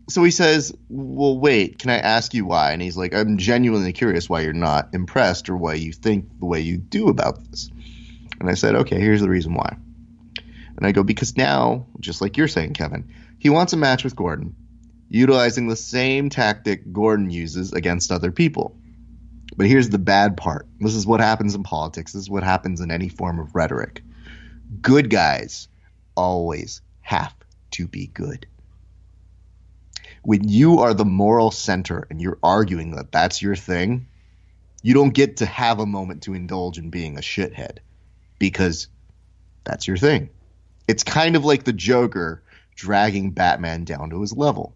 [0.07, 2.71] So he says, well, wait, can I ask you why?
[2.71, 6.45] And he's like, I'm genuinely curious why you're not impressed or why you think the
[6.45, 7.69] way you do about this.
[8.39, 9.75] And I said, okay, here's the reason why.
[10.77, 14.15] And I go, because now, just like you're saying, Kevin, he wants a match with
[14.15, 14.55] Gordon
[15.09, 18.75] utilizing the same tactic Gordon uses against other people.
[19.55, 22.81] But here's the bad part this is what happens in politics, this is what happens
[22.81, 24.01] in any form of rhetoric.
[24.81, 25.67] Good guys
[26.15, 27.33] always have
[27.71, 28.47] to be good.
[30.23, 34.07] When you are the moral center and you're arguing that that's your thing,
[34.81, 37.77] you don't get to have a moment to indulge in being a shithead
[38.39, 38.87] because
[39.63, 40.29] that's your thing.
[40.87, 42.43] It's kind of like the Joker
[42.75, 44.75] dragging Batman down to his level.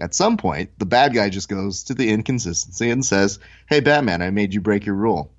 [0.00, 4.22] At some point, the bad guy just goes to the inconsistency and says, Hey, Batman,
[4.22, 5.32] I made you break your rule.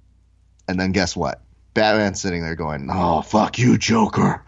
[0.67, 1.41] And then guess what?
[1.73, 4.43] Batman's sitting there going, Oh, fuck you, Joker.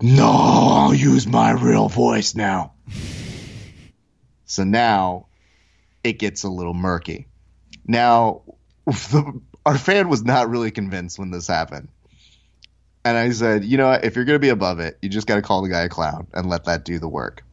[0.00, 2.72] No, I'll use my real voice now.
[4.44, 5.26] so now
[6.04, 7.26] it gets a little murky.
[7.86, 8.42] Now,
[8.86, 11.88] the, our fan was not really convinced when this happened.
[13.04, 14.04] And I said, you know, what?
[14.04, 15.88] if you're going to be above it, you just got to call the guy a
[15.88, 17.44] clown and let that do the work.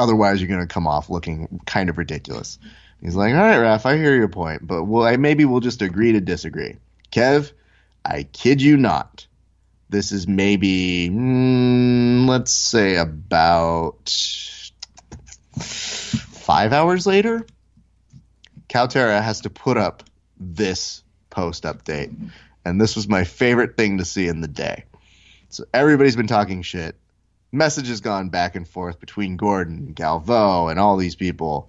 [0.00, 2.58] Otherwise, you're going to come off looking kind of ridiculous.
[3.02, 5.82] He's like, all right, Raph, I hear your point, but well, I, maybe we'll just
[5.82, 6.76] agree to disagree.
[7.12, 7.52] Kev,
[8.04, 9.26] I kid you not.
[9.90, 14.08] This is maybe, mm, let's say, about
[15.58, 17.44] five hours later.
[18.68, 20.04] Caio Terra has to put up
[20.38, 22.30] this post update.
[22.64, 24.84] And this was my favorite thing to see in the day.
[25.48, 26.96] So everybody's been talking shit
[27.52, 31.68] message has gone back and forth between Gordon, Galvão, and all these people.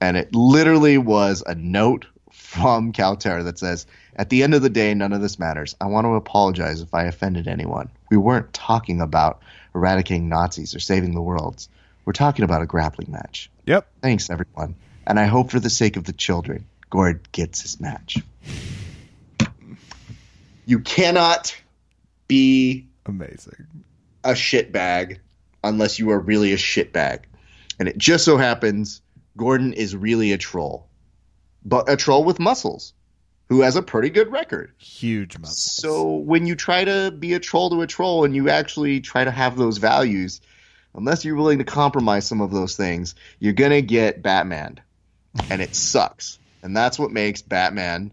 [0.00, 4.62] And it literally was a note from Caio Terra that says, At the end of
[4.62, 5.74] the day, none of this matters.
[5.80, 7.90] I want to apologize if I offended anyone.
[8.10, 9.42] We weren't talking about
[9.74, 11.66] eradicating Nazis or saving the world.
[12.04, 13.50] We're talking about a grappling match.
[13.66, 13.86] Yep.
[14.02, 14.74] Thanks, everyone.
[15.06, 18.18] And I hope for the sake of the children, Gord gets his match.
[20.66, 21.54] You cannot
[22.26, 23.66] be amazing
[24.24, 25.18] a shitbag
[25.62, 27.20] unless you are really a shitbag.
[27.78, 29.00] And it just so happens
[29.36, 30.88] Gordon is really a troll,
[31.64, 32.94] but a troll with muscles
[33.48, 34.72] who has a pretty good record.
[34.78, 35.60] Huge muscles.
[35.60, 39.24] So when you try to be a troll to a troll and you actually try
[39.24, 40.40] to have those values,
[40.94, 44.80] unless you're willing to compromise some of those things, you're going to get Batman.
[45.50, 46.38] And it sucks.
[46.62, 48.12] And that's what makes Batman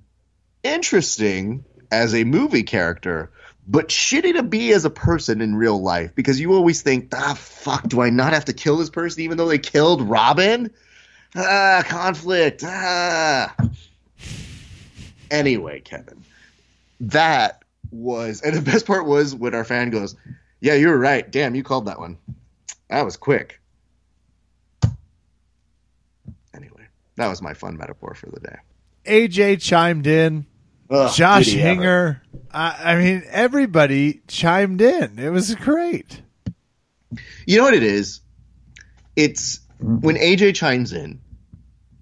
[0.63, 3.31] interesting as a movie character
[3.68, 7.36] but shitty to be as a person in real life because you always think, ah,
[7.38, 10.72] fuck, do I not have to kill this person even though they killed Robin?
[11.36, 12.64] Ah, conflict.
[12.66, 13.55] Ah.
[15.30, 16.24] Anyway, Kevin,
[16.99, 20.16] that was, and the best part was when our fan goes,
[20.59, 21.30] yeah, you were right.
[21.30, 22.18] Damn, you called that one.
[22.89, 23.59] That was quick.
[26.53, 28.57] Anyway, that was my fun metaphor for the day.
[29.05, 30.45] AJ chimed in
[30.91, 32.21] Ugh, Josh Hinger.
[32.51, 35.17] I, I mean, everybody chimed in.
[35.17, 36.21] It was great.
[37.45, 38.19] You know what it is?
[39.15, 41.21] It's when AJ chimes in,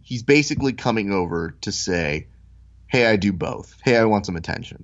[0.02, 2.28] he's basically coming over to say,
[2.88, 3.78] Hey, I do both.
[3.84, 4.84] Hey, I want some attention.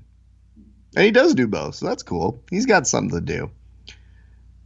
[0.95, 2.43] And he does do both, so that's cool.
[2.49, 3.51] He's got something to do.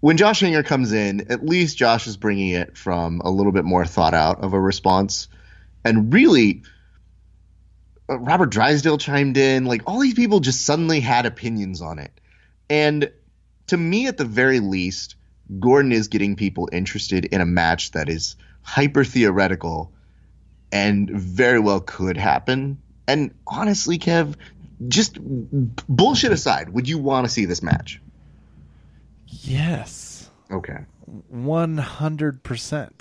[0.01, 3.65] When Josh Hinger comes in, at least Josh is bringing it from a little bit
[3.65, 5.27] more thought out of a response.
[5.83, 6.63] And really,
[8.17, 9.65] Robert Drysdale chimed in.
[9.65, 12.11] Like, all these people just suddenly had opinions on it.
[12.69, 13.11] And
[13.67, 15.15] to me, at the very least,
[15.59, 19.91] Gordon is getting people interested in a match that is hyper theoretical
[20.71, 22.81] and very well could happen.
[23.07, 24.35] And honestly, Kev,
[24.87, 28.01] just bullshit aside, would you want to see this match?
[29.27, 30.29] Yes.
[30.51, 30.85] Okay.
[31.33, 32.91] 100%.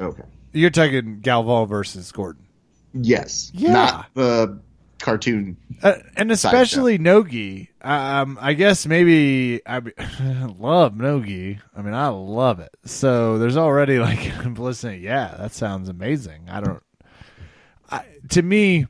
[0.00, 0.22] Okay.
[0.52, 2.46] You're talking Galvão versus Gordon.
[2.94, 3.50] Yes.
[3.54, 3.72] Yeah.
[3.72, 4.60] Not the
[4.98, 5.56] cartoon.
[5.82, 7.70] Uh, and especially Nogi.
[7.82, 9.82] Um, I guess maybe I
[10.58, 11.58] love Nogi.
[11.76, 12.74] I mean, I love it.
[12.84, 15.02] So there's already like I'm listening.
[15.02, 16.48] Yeah, that sounds amazing.
[16.48, 16.82] I don't.
[17.90, 18.86] I, to me,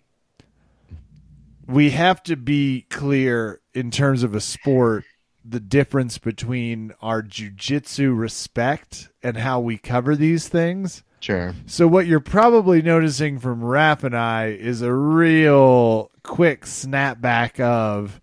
[1.66, 5.05] we have to be clear in terms of a sport
[5.44, 11.03] the difference between our jujitsu respect and how we cover these things.
[11.23, 11.55] Sure.
[11.66, 18.20] So what you're probably noticing from Raph and I is a real quick snapback of,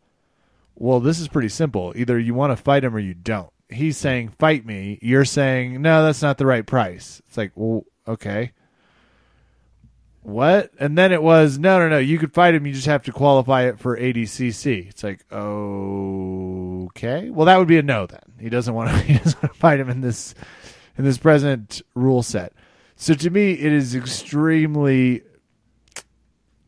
[0.76, 1.94] well, this is pretty simple.
[1.96, 3.50] Either you want to fight him or you don't.
[3.70, 5.00] He's saying fight me.
[5.02, 7.22] You're saying no, that's not the right price.
[7.28, 8.52] It's like, well, okay.
[10.22, 10.72] What?
[10.78, 12.00] And then it was no, no, no.
[12.00, 12.68] You could fight him.
[12.68, 14.90] You just have to qualify it for ADCC.
[14.90, 17.30] It's like okay.
[17.30, 18.34] Well, that would be a no then.
[18.42, 18.98] He doesn't want to.
[19.04, 20.36] He doesn't want to fight him in this
[20.98, 22.52] in this present rule set.
[23.02, 25.24] So to me, it is extremely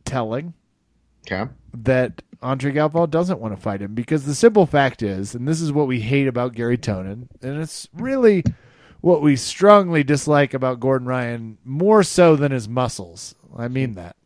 [0.06, 0.54] telling
[1.26, 1.50] Okay.
[1.74, 5.60] that Andre Galvão doesn't want to fight him because the simple fact is, and this
[5.60, 8.42] is what we hate about Garry Tonon, and it's really
[9.02, 13.34] what we strongly dislike about Gordon Ryan more so than his muscles.
[13.56, 14.16] I mean that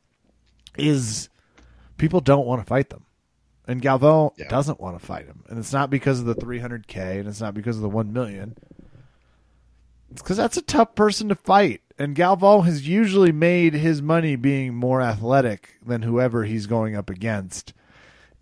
[0.79, 1.29] is
[1.99, 3.05] people don't want to fight them.
[3.67, 4.47] And Galvão Yeah.
[4.49, 5.43] doesn't want to fight him.
[5.49, 8.57] And it's not because of the 300K and it's not because of the 1 million.
[10.13, 11.81] It's because that's a tough person to fight.
[11.99, 17.09] And Galvão has usually made his money being more athletic than whoever he's going up
[17.09, 17.73] against.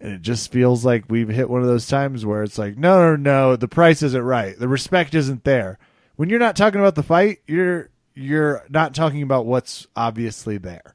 [0.00, 3.14] And it just feels like we've hit one of those times where it's like, no,
[3.14, 4.58] no, no, the price isn't right.
[4.58, 5.78] The respect isn't there.
[6.16, 10.94] When you're not talking about the fight, you're you're not talking about what's obviously there.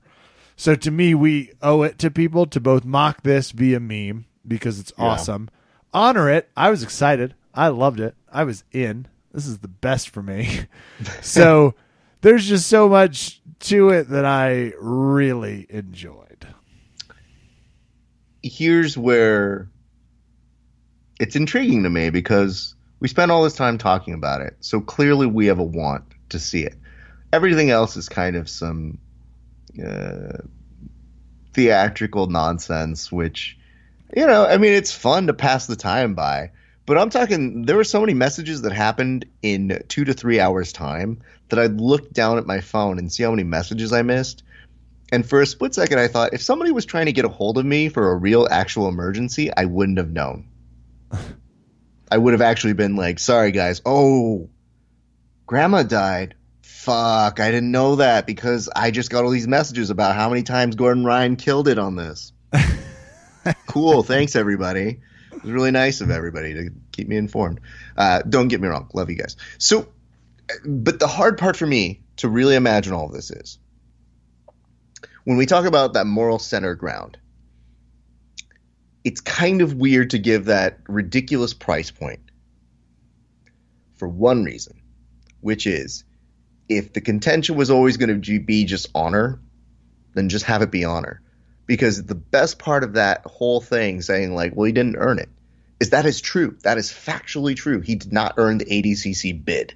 [0.55, 4.79] So to me, we owe it to people to both mock this via meme because
[4.79, 5.05] it's Yeah.
[5.05, 5.49] awesome,
[5.93, 6.49] honor it.
[6.55, 7.35] I was excited.
[7.53, 8.15] I loved it.
[8.31, 9.07] I was in.
[9.33, 10.61] This is the best for me.
[11.21, 11.73] so
[12.21, 16.47] there's just so much to it that I really enjoyed.
[18.41, 19.69] Here's where
[21.19, 24.55] it's intriguing to me because we spent all this time talking about it.
[24.61, 26.75] So clearly we have a want to see it.
[27.31, 28.97] Everything else is kind of some
[29.85, 30.39] uh,
[31.53, 33.57] theatrical nonsense, which,
[34.15, 36.51] you know, I mean, it's fun to pass the time by.
[36.85, 40.73] But I'm talking, there were so many messages that happened in two to three hours'
[40.73, 44.43] time that I'd look down at my phone and see how many messages I missed.
[45.11, 47.57] And for a split second, I thought if somebody was trying to get a hold
[47.57, 50.47] of me for a real, actual emergency, I wouldn't have known.
[52.11, 53.81] I would have actually been like, sorry, guys.
[53.85, 54.49] Oh,
[55.45, 56.35] grandma died.
[56.61, 60.43] Fuck, I didn't know that because I just got all these messages about how many
[60.43, 62.31] times Gordon Ryan killed it on this.
[63.67, 64.01] cool.
[64.03, 65.01] Thanks, everybody.
[65.31, 67.59] It was really nice of everybody to keep me informed.
[67.97, 68.89] Uh, don't get me wrong.
[68.93, 69.35] Love you guys.
[69.57, 69.87] So,
[70.65, 73.59] but the hard part for me to really imagine all of this is
[75.23, 77.17] when we talk about that moral center ground,
[79.03, 82.19] it's kind of weird to give that ridiculous price point
[83.95, 84.81] for one reason,
[85.41, 86.03] which is
[86.67, 89.39] if the contention was always going to be just honor,
[90.13, 91.21] then just have it be honor.
[91.65, 95.29] Because the best part of that whole thing, saying like, well, he didn't earn it,
[95.79, 96.57] is that is true.
[96.63, 97.81] That is factually true.
[97.81, 99.75] He did not earn the ADCC bid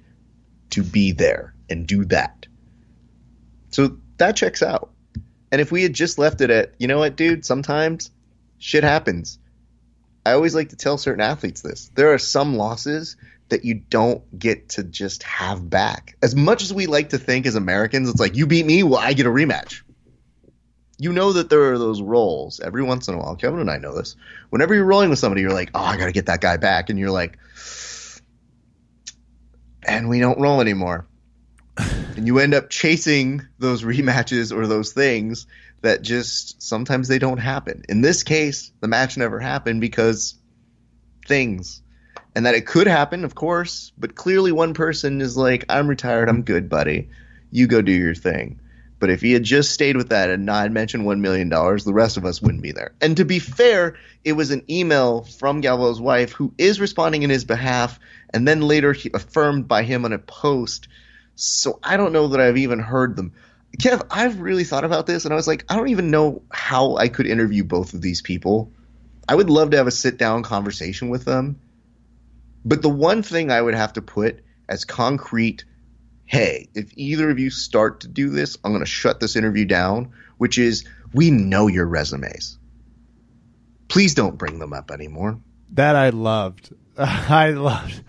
[0.70, 2.46] to be there and do that.
[3.70, 4.90] So that checks out.
[5.50, 8.10] And if we had just left it at, you know what, dude, sometimes
[8.58, 9.38] shit happens.
[10.26, 11.90] I always like to tell certain athletes this.
[11.94, 13.16] There are some losses
[13.50, 16.16] that you don't get to just have back.
[16.22, 18.98] As much as we like to think as Americans, it's like, you beat me, well,
[18.98, 19.82] I get a rematch.
[20.98, 23.36] You know that there are those roles every once in a while.
[23.36, 24.16] Kevin and I know this.
[24.50, 26.88] Whenever you're rolling with somebody, you're like, oh, I got to get that guy back.
[26.88, 27.38] And you're like,
[29.86, 31.06] and we don't roll anymore.
[32.16, 35.46] and you end up chasing those rematches or those things
[35.82, 37.84] that just sometimes they don't happen.
[37.88, 40.34] In this case, the match never happened because
[41.26, 41.82] things.
[42.34, 46.28] And that it could happen, of course, but clearly one person is like, I'm retired,
[46.28, 47.10] I'm good, buddy.
[47.50, 48.60] You go do your thing.
[49.04, 52.16] But if he had just stayed with that and not mentioned $1 million, the rest
[52.16, 52.94] of us wouldn't be there.
[53.02, 57.28] And to be fair, it was an email from Galvão's wife who is responding in
[57.28, 58.00] his behalf
[58.32, 60.88] and then later affirmed by him on a post.
[61.34, 63.34] So I don't know that I've even heard them.
[63.76, 66.96] Kev, I've really thought about this and I was like, I don't even know how
[66.96, 68.72] I could interview both of these people.
[69.28, 71.60] I would love to have a sit down conversation with them.
[72.64, 75.66] But the one thing I would have to put as concrete
[76.26, 79.64] hey, if either of you start to do this, I'm going to shut this interview
[79.64, 82.58] down, which is we know your resumes.
[83.88, 85.38] Please don't bring them up anymore.
[85.72, 86.74] That I loved.
[86.98, 88.02] I loved.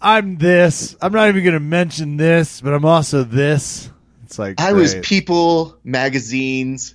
[0.00, 0.96] I'm this.
[1.00, 3.90] I'm not even going to mention this, but I'm also this.
[4.24, 6.94] It's like I was People magazine's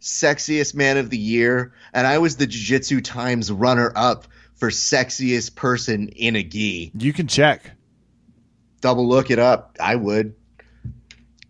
[0.00, 4.70] sexiest man of the year, and I was the Jiu Jitsu Times runner up for
[4.70, 6.92] sexiest person in a gi.
[6.94, 7.72] You can check
[8.80, 9.76] double look it up.
[9.80, 10.34] I would.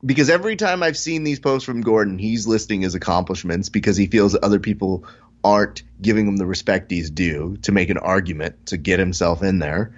[0.04, 4.06] Because every time I've seen these posts from Gordon, he's listing his accomplishments because he
[4.06, 5.04] feels that other people
[5.44, 9.58] aren't giving him the respect he's due to make an argument to get himself in
[9.58, 9.94] there.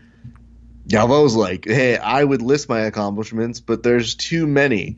[0.88, 4.96] Galvão's like, hey, I would list my accomplishments, but there's too many.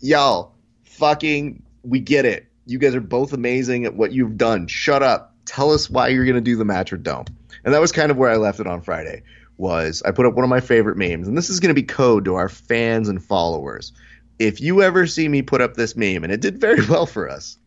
[0.00, 2.46] Y'all, fucking, we get it.
[2.66, 4.68] You guys are both amazing at what you've done.
[4.68, 5.34] Shut up.
[5.44, 7.28] Tell us why you're going to do the match or don't.
[7.64, 9.24] And that was kind of where I left it on Friday
[9.56, 11.82] was I put up one of my favorite memes, and this is going to be
[11.82, 13.92] code to our fans and followers.
[14.38, 17.28] If you ever see me put up this meme, and it did very well for
[17.28, 17.58] us,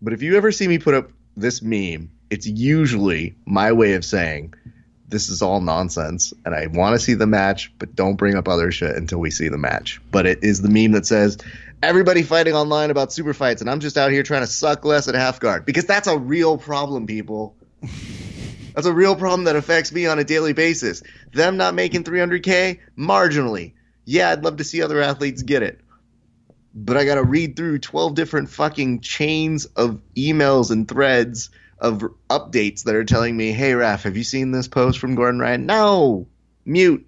[0.00, 4.04] but if you ever see me put up this meme, it's usually my way of
[4.04, 4.54] saying
[5.08, 8.46] this is all nonsense, and I want to see the match, but don't bring up
[8.46, 10.00] other shit until we see the match.
[10.10, 11.38] But it is the meme that says
[11.82, 15.08] everybody fighting online about super fights, and I'm just out here trying to suck less
[15.08, 17.56] at half guard because that's a real problem, people.
[18.78, 21.02] That's a real problem that affects me on a daily basis.
[21.32, 23.72] Them not making 300K, marginally.
[24.04, 25.80] Yeah, I'd love to see other athletes get it.
[26.72, 31.50] But I got to read through 12 different fucking chains of emails and threads
[31.80, 35.40] of updates that are telling me, hey, Raph, have you seen this post from Gordon
[35.40, 35.66] Ryan?
[35.66, 36.28] No!
[36.64, 37.04] Mute.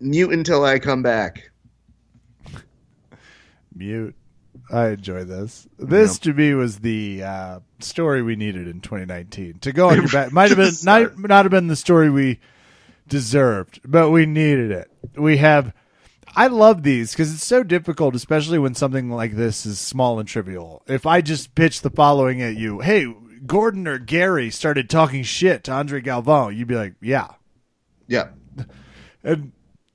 [0.00, 1.50] Mute until I come back.
[3.74, 4.14] Mute.
[4.72, 5.68] I enjoy this.
[5.78, 9.58] This to me was the uh, story we needed in 2019.
[9.60, 12.40] To go on your back might have been not not have been the story we
[13.06, 14.90] deserved, but we needed it.
[15.14, 15.74] We have.
[16.34, 20.26] I love these because it's so difficult, especially when something like this is small and
[20.26, 20.82] trivial.
[20.86, 23.14] If I just pitch the following at you, hey,
[23.44, 27.28] Gordon or Gary started talking shit to Andre Galvão, you'd be like, yeah,
[28.06, 28.28] yeah,
[29.22, 29.52] and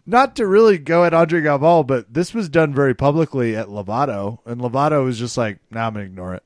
[0.07, 4.39] not to really go at Andre Galvão, but this was done very publicly at Lovato,
[4.45, 6.43] and Lovato was just like, "Nah, I'm gonna ignore it.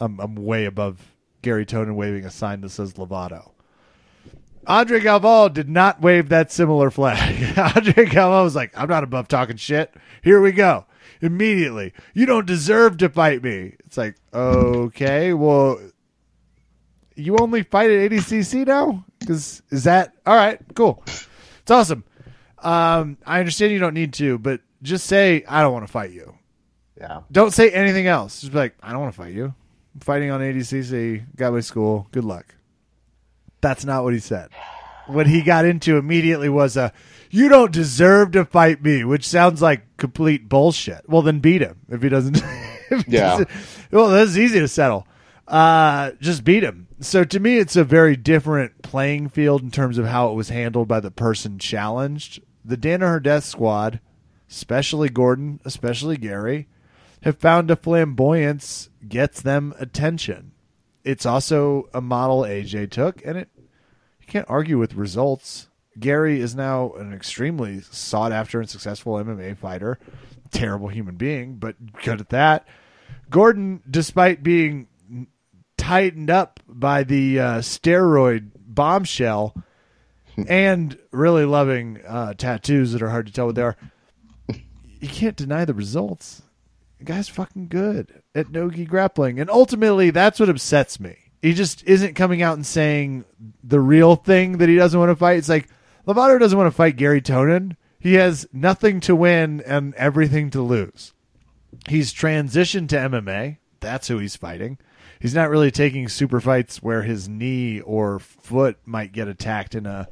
[0.00, 3.52] I'm I'm way above Garry Tonon waving a sign that says Lovato."
[4.66, 7.58] Andre Galvão did not wave that similar flag.
[7.76, 9.94] Andre Galvão was like, "I'm not above talking shit.
[10.22, 10.84] Here we go."
[11.20, 13.74] Immediately, you don't deserve to fight me.
[13.84, 15.80] It's like, okay, well,
[17.16, 19.04] you only fight at ADCC now?
[19.18, 20.60] Because is that all right?
[20.74, 21.02] Cool.
[21.06, 22.04] It's awesome.
[22.62, 26.10] Um, I understand you don't need to, but just say I don't want to fight
[26.10, 26.34] you.
[26.96, 27.20] Yeah.
[27.30, 28.40] Don't say anything else.
[28.40, 29.54] Just be like, I don't want to fight you.
[29.94, 31.36] I'm fighting on ADCC.
[31.36, 32.08] Got my school.
[32.10, 32.54] Good luck.
[33.60, 34.50] That's not what he said.
[35.06, 36.92] What he got into immediately was a,
[37.30, 41.08] you don't deserve to fight me, which sounds like complete bullshit.
[41.08, 42.36] Well, then beat him if he doesn't.
[42.90, 43.30] if he yeah.
[43.30, 43.48] Doesn't,
[43.90, 45.06] well, that's easy to settle.
[45.46, 46.88] Uh, just beat him.
[47.00, 50.50] So to me, it's a very different playing field in terms of how it was
[50.50, 53.98] handled by the person challenged the Danaher Death Squad,
[54.48, 56.68] especially Gordon, especially Gary,
[57.22, 60.52] have found a flamboyance gets them attention.
[61.02, 63.48] It's also a model AJ took, and it
[64.20, 65.68] you can't argue with results.
[65.98, 69.98] Gary is now an extremely sought after and successful MMA fighter.
[70.50, 72.68] Terrible human being, but good at that.
[73.30, 74.88] Gordon, despite being
[75.78, 79.54] tightened up by the uh, steroid bombshell,
[80.48, 83.76] and really loving uh, tattoos that are hard to tell what they are.
[85.00, 86.42] You can't deny the results.
[86.98, 91.16] The guy's fucking good at nogi grappling, and ultimately, that's what upsets me.
[91.40, 93.24] He just isn't coming out and saying
[93.62, 95.38] the real thing that he doesn't want to fight.
[95.38, 95.68] It's like
[96.06, 97.76] Lovato doesn't want to fight Garry Tonon.
[98.00, 101.12] He has nothing to win and everything to lose.
[101.88, 103.58] He's transitioned to MMA.
[103.80, 104.78] That's who he's fighting.
[105.20, 109.86] He's not really taking super fights where his knee or foot might get attacked in
[109.86, 110.08] a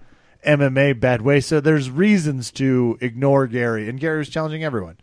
[0.47, 1.41] MMA bad way.
[1.41, 4.97] So there's reasons to ignore Gary, and Gary was challenging everyone.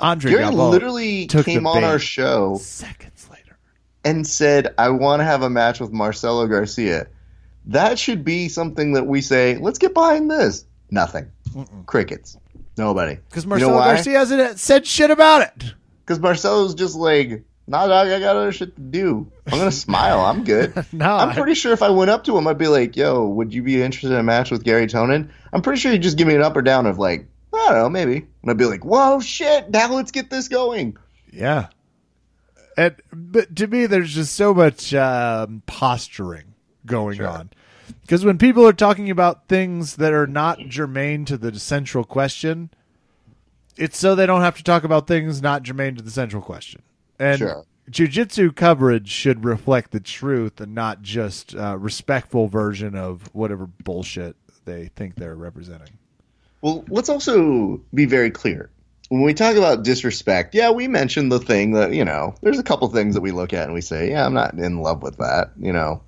[0.00, 3.56] Andre Gary literally came on our show seconds later
[4.04, 7.06] and said, "I want to have a match with Marcelo Garcia."
[7.66, 11.30] That should be something that we say, "Let's get behind this." Nothing.
[11.54, 11.86] Mm-mm.
[11.86, 12.36] Crickets.
[12.76, 13.14] Nobody.
[13.28, 13.84] Because You Marcelo know?
[13.84, 15.74] Garcia hasn't said shit about it.
[16.04, 19.30] Because Marcelo's just like, nah, dog, I got other shit to do.
[19.50, 20.20] I'm gonna smile.
[20.20, 20.72] I'm good.
[20.92, 23.26] No, I'm I- pretty sure if I went up to him, I'd be like, "Yo,
[23.26, 26.16] would you be interested in a match with Garry Tonon?" I'm pretty sure he'd just
[26.18, 28.26] give me an up or down of like, I don't know, maybe.
[28.42, 29.70] And I'd be like, "Whoa, shit!
[29.70, 30.96] Now let's get this going."
[31.32, 31.68] Yeah.
[32.76, 36.54] And but to me, there's just so much um, posturing
[36.86, 37.28] going Sure.
[37.28, 37.50] on.
[38.02, 42.70] Because when people are talking about things that are not germane to the central question,
[43.76, 46.82] it's so they don't have to talk about things not germane to the central question.
[47.22, 47.64] And Sure.
[47.90, 54.36] jujitsu coverage should reflect the truth and not just a respectful version of whatever bullshit
[54.64, 55.88] they think they're representing.
[56.62, 58.70] Well, let's also be very clear.
[59.08, 62.62] When we talk about disrespect, yeah, we mentioned the thing that, you know, there's a
[62.62, 65.18] couple things that we look at and we say, yeah, I'm not in love with
[65.18, 65.50] that.
[65.60, 66.02] You know,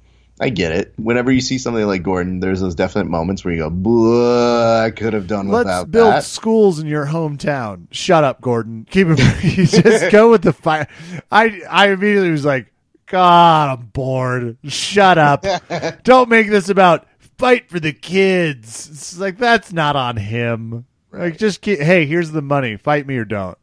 [0.45, 0.93] I get it.
[0.97, 5.13] Whenever you see something like Gordon, there's those definite moments where you go, I could
[5.15, 6.25] have done Let's without build that.
[6.25, 7.87] schools in your hometown.
[7.91, 8.87] Shut up, Gordon.
[8.91, 9.19] Keep it.
[9.59, 10.87] you just go with the fire.
[11.33, 12.73] I I immediately was like,
[13.07, 14.59] God, I'm bored.
[14.65, 15.45] Shut up.
[16.05, 17.07] Don't make this about
[17.39, 18.89] fight for the kids.
[18.91, 20.85] It's like that's not on him.
[21.11, 22.77] Like just ke- hey, here's the money.
[22.77, 23.57] Fight me or don't.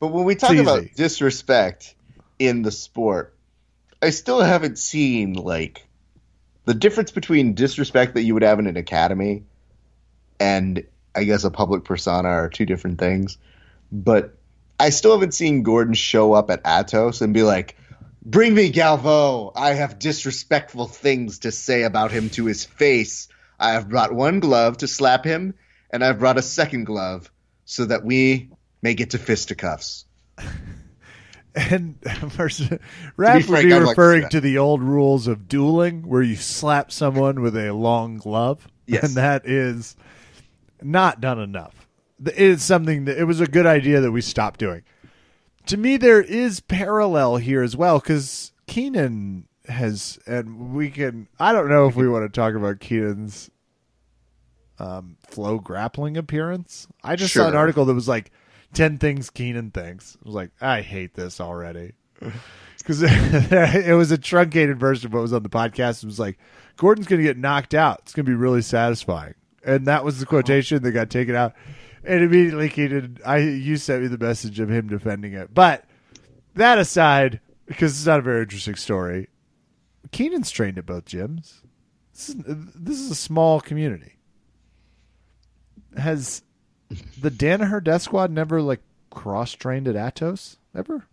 [0.00, 0.92] But when we talk It's about easy.
[0.96, 1.94] disrespect
[2.38, 3.34] in the sport,
[4.02, 5.85] I still haven't seen like
[6.66, 9.44] the difference between disrespect that you would have in an academy
[10.38, 13.38] and I guess a public persona are two different things.
[13.90, 14.36] But
[14.78, 17.76] I still haven't seen Gordon show up at Atos and be like,
[18.22, 19.52] "Bring me Galvão.
[19.56, 23.28] I have disrespectful things to say about him to his face.
[23.58, 25.54] I have brought one glove to slap him,
[25.90, 27.30] and I've brought a second glove
[27.64, 28.50] so that we
[28.82, 30.04] may get to fisticuffs."
[31.56, 36.22] And Raph would be I'd like to referring to the old rules of dueling, where
[36.22, 39.04] you slap someone with a long glove, Yes.
[39.04, 39.96] and that is
[40.82, 41.88] not done enough.
[42.24, 44.82] It is something that it was a good idea that we stopped doing.
[45.66, 51.26] To me, there is parallel here as well because Keenan has, and we can.
[51.40, 53.50] I don't know if we want to talk about Keenan's
[54.78, 56.86] um, flow grappling appearance.
[57.02, 58.30] I just saw an article that was like
[58.76, 60.16] 10 things Keenan thinks.
[60.22, 61.92] I was like, I hate this already.
[62.78, 66.04] Because it was a truncated version of what was on the podcast.
[66.04, 66.38] It was like,
[66.76, 67.98] Gordon's going to get knocked out.
[68.02, 69.34] It's going to be really satisfying.
[69.64, 71.54] And that was the quotation that got taken out.
[72.04, 75.52] And immediately, Keenan, I you sent me the message of him defending it.
[75.52, 75.84] But
[76.54, 79.30] that aside, because it's not a very interesting story,
[80.12, 81.62] Keenan's trained at both gyms.
[82.12, 82.36] This is,
[82.72, 84.16] this is a small community.
[85.96, 86.42] Has
[87.20, 88.80] the Danaher Death Squad never like
[89.10, 91.04] cross trained at Atos ever?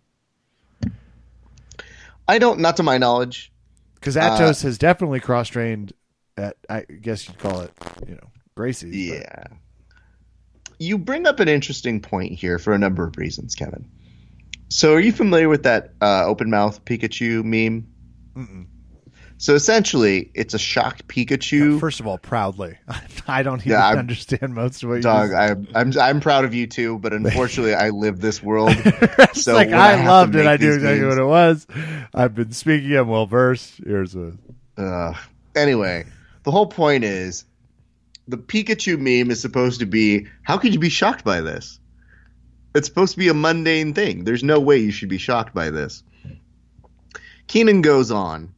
[2.26, 3.52] I don't, not to my knowledge.
[3.94, 5.92] Because Uh, Atos has definitely cross trained
[6.36, 7.72] at I guess you'd call it
[8.08, 8.90] you know Gracie's.
[9.10, 9.44] but- Yeah.
[10.78, 13.86] You bring up an interesting point here for a number of reasons, Kevin.
[14.68, 17.86] So, are you familiar with that uh, open mouth Pikachu meme?
[18.36, 18.66] Mm-mm.
[19.44, 21.78] So, essentially, it's a shocked Pikachu.
[21.78, 22.78] First of all, proudly.
[23.28, 26.46] I don't even Yeah, understand most of what you Dog, just- I, I'm I'm proud
[26.46, 28.70] of you too, but unfortunately, I live this world.
[28.74, 30.46] it's so like I I, loved it.
[30.46, 31.66] I knew exactly memes- what it was.
[32.14, 32.96] I've been speaking.
[32.96, 33.74] I'm well versed.
[33.84, 34.32] Here's a
[34.78, 35.12] Uh,
[35.54, 36.06] anyway,
[36.44, 37.44] the whole point is
[38.26, 41.78] the Pikachu meme is supposed to be how could you be shocked by this?
[42.74, 44.24] It's supposed to be a mundane thing.
[44.24, 46.02] There's no way you should be shocked by this.
[47.46, 48.53] Keenan goes on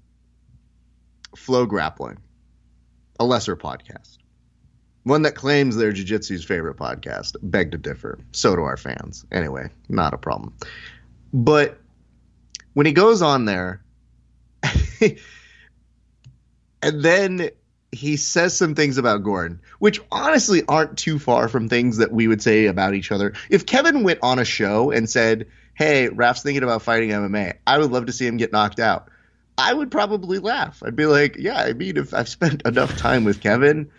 [1.37, 2.19] Flow Grappling,
[3.21, 4.19] a lesser podcast.
[5.05, 7.37] One that claims they're Jiu Jitsu's favorite podcast.
[7.41, 8.19] Beg to differ.
[8.33, 9.25] So do our fans.
[9.31, 10.55] Anyway, not a problem.
[11.33, 11.81] But
[12.73, 13.85] when he goes on there,
[16.83, 17.51] and then
[17.93, 22.27] he says some things about Gordon, which honestly aren't too far from things that we
[22.29, 23.33] would say about each other.
[23.49, 27.79] If Kevin went on a show and said, Hey, Raph's thinking about fighting MMA, I
[27.79, 29.09] would love to see him get knocked out.
[29.59, 30.83] I would probably laugh.
[30.85, 33.91] I'd be like, Yeah, I mean, if I've spent enough time with Kevin,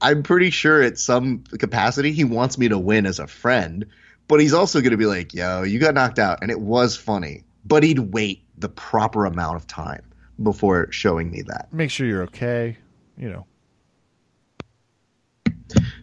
[0.00, 3.86] I'm pretty sure at some capacity he wants me to win as a friend,
[4.28, 6.96] but he's also going to be like, Yo, you got knocked out, and it was
[6.96, 7.44] funny.
[7.64, 10.02] But he'd wait the proper amount of time
[10.42, 11.72] before showing me that.
[11.72, 12.76] make sure you're okay.
[13.16, 13.46] You know,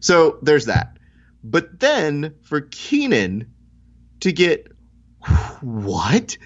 [0.01, 0.97] So there's that.
[1.43, 3.53] But then for Keenan
[4.19, 4.67] to get
[5.61, 6.37] what?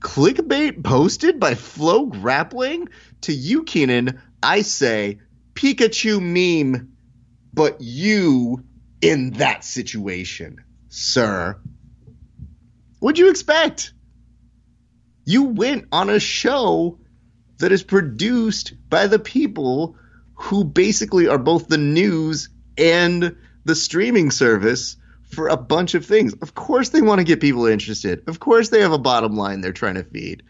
[0.00, 2.88] Clickbait posted by Flow Grappling?
[3.22, 5.18] To you, Keenan, I say
[5.54, 6.92] Pikachu meme,
[7.52, 8.64] but you
[9.00, 11.58] in that situation, sir.
[13.00, 13.92] What'd you expect?
[15.24, 16.98] You went on a show
[17.58, 19.96] that is produced by the people
[20.34, 24.96] who basically are both the news and the streaming service
[25.28, 26.32] for a bunch of things.
[26.34, 28.22] Of course, they want to get people interested.
[28.26, 30.42] Of course, they have a bottom line they're trying to feed.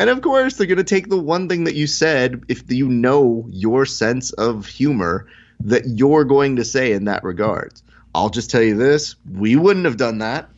[0.00, 2.88] And of course, they're going to take the one thing that you said, if you
[2.88, 5.26] know your sense of humor,
[5.60, 7.82] that you're going to say in that regards.
[8.14, 10.48] I'll just tell you this we wouldn't have done that.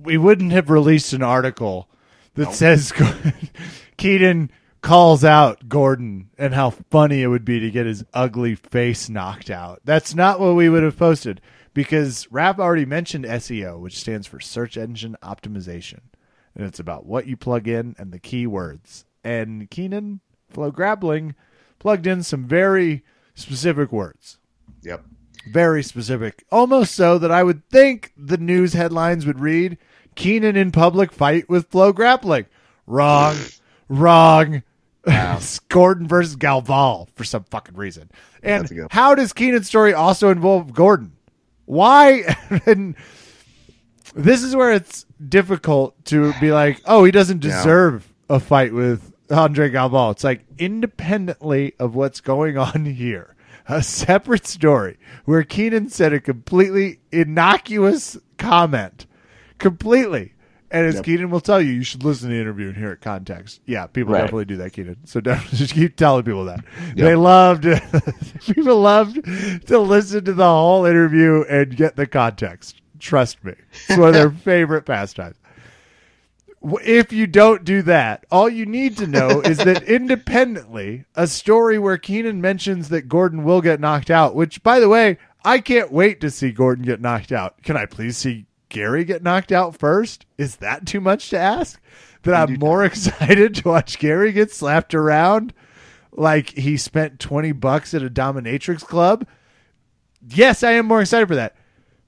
[0.00, 1.88] We wouldn't have released an article
[2.34, 2.54] that nope.
[2.54, 2.92] says
[3.96, 4.50] Keenan
[4.80, 9.50] calls out Gordon and how funny it would be to get his ugly face knocked
[9.50, 9.80] out.
[9.84, 11.40] That's not what we would have posted
[11.78, 16.00] because Raph already mentioned SEO, which stands for search engine optimization.
[16.56, 19.04] And it's about what you plug in and the keywords.
[19.22, 20.18] And Keenan
[20.50, 21.36] Flow Grappling
[21.78, 23.04] plugged in some very
[23.36, 24.38] specific words.
[24.82, 25.04] Yep.
[25.52, 26.42] Very specific.
[26.50, 29.78] Almost so that I would think the news headlines would read
[30.16, 32.46] Keenan in public fight with Flow Grappling.
[32.88, 33.36] Wrong.
[33.88, 34.64] Wrong.
[35.06, 35.38] Wow.
[35.68, 38.10] Gordon versus Galvão for some fucking reason.
[38.42, 41.12] And how does Keenan's story also involve Gordon?
[41.68, 42.34] Why?
[42.66, 42.96] and
[44.14, 48.36] this is where it's difficult to be like, oh, he doesn't deserve yeah.
[48.36, 50.12] a fight with Andre Galvão.
[50.12, 53.36] It's like independently of what's going on here,
[53.68, 59.06] a separate story where Keenan said a completely innocuous comment,
[59.58, 60.32] completely.
[60.70, 61.04] And as yep.
[61.04, 63.60] Keenan will tell you, you should listen to the interview and hear it context.
[63.64, 64.20] Yeah, people right.
[64.20, 64.98] definitely do that, Keenan.
[65.06, 66.62] So definitely just keep telling people that.
[66.88, 66.96] Yep.
[66.96, 67.66] They loved
[68.54, 69.24] people loved
[69.68, 72.82] to listen to the whole interview and get the context.
[72.98, 73.54] Trust me.
[73.88, 75.36] It's one of their favorite pastimes.
[76.60, 81.78] If you don't do that, all you need to know is that independently, a story
[81.78, 85.92] where Keenan mentions that Gordon will get knocked out, which, by the way, I can't
[85.92, 87.62] wait to see Gordon get knocked out.
[87.62, 90.26] Can I please see Gary get knocked out first?
[90.36, 91.80] Is that too much to ask?
[92.22, 95.54] That I'm more excited to watch Gary get slapped around
[96.12, 99.26] like he spent 20 bucks at a dominatrix club?
[100.26, 101.56] Yes, I am more excited for that.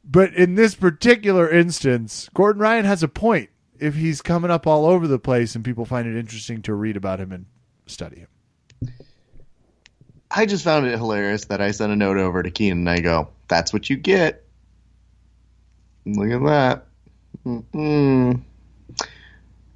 [0.04, 4.86] But in this particular instance, Gordon Ryan has a point if he's coming up all
[4.86, 7.46] over the place and people find it interesting to read about him and
[7.86, 8.28] study him.
[10.30, 13.00] I just found it hilarious that I sent a note over to Keenan and I
[13.00, 14.44] go, that's what you get.
[16.16, 16.86] Look at that.
[17.44, 18.42] Mm-mm.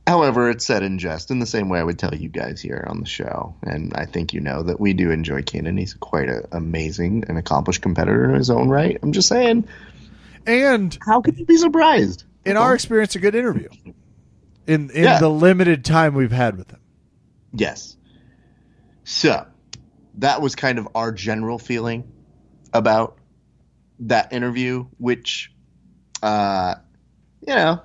[0.06, 2.84] However, it's said in jest in the same way I would tell you guys here
[2.86, 3.54] on the show.
[3.62, 5.78] And I think you know that we do enjoy Keenan.
[5.78, 8.98] He's quite an amazing and accomplished competitor in his own right.
[9.02, 9.66] I'm just saying.
[10.46, 12.24] And how could you be surprised?
[12.44, 13.68] In our experience, a good interview.
[14.66, 15.18] In in yeah.
[15.18, 16.80] the limited time we've had with him.
[17.54, 17.96] Yes.
[19.04, 19.46] So
[20.18, 22.12] that was kind of our general feeling
[22.74, 23.16] about
[24.00, 25.53] that interview, which
[26.24, 26.74] uh
[27.46, 27.82] you know,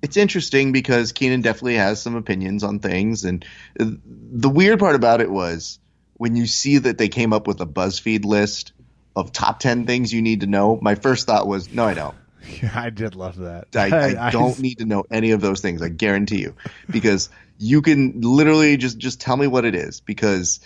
[0.00, 3.44] it's interesting because Keenan definitely has some opinions on things and
[3.76, 5.78] the weird part about it was
[6.14, 8.72] when you see that they came up with a BuzzFeed list
[9.14, 12.14] of top 10 things you need to know, my first thought was, no, I don't.
[12.60, 13.68] Yeah, I did love that.
[13.76, 15.80] I, I don't need to know any of those things.
[15.80, 16.56] I guarantee you,
[16.90, 20.58] because you can literally just just tell me what it is because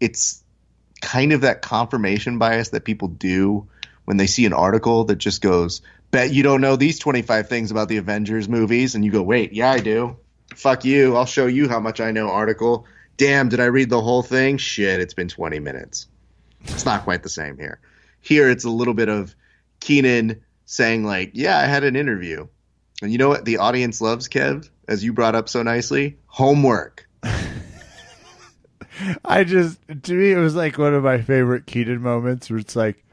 [0.00, 0.42] it's
[1.02, 3.68] kind of that confirmation bias that people do
[4.06, 5.82] when they see an article that just goes,
[6.12, 9.22] "Bet you don't know these twenty five things about the Avengers movies," and you go,
[9.22, 10.16] "Wait, yeah, I do.
[10.54, 11.16] Fuck you.
[11.16, 12.86] I'll show you how much I know." Article.
[13.16, 14.58] Damn, did I read the whole thing?
[14.58, 16.06] Shit, it's been twenty minutes.
[16.64, 17.80] It's not quite the same here.
[18.20, 19.34] Here, it's a little bit of
[19.80, 22.46] Keenan saying like, "Yeah, I had an interview,"
[23.02, 27.08] and you know what the audience loves, Kev, as you brought up so nicely, homework.
[29.24, 32.76] I just to me it was like one of my favorite Keenan moments where it's
[32.76, 33.04] like,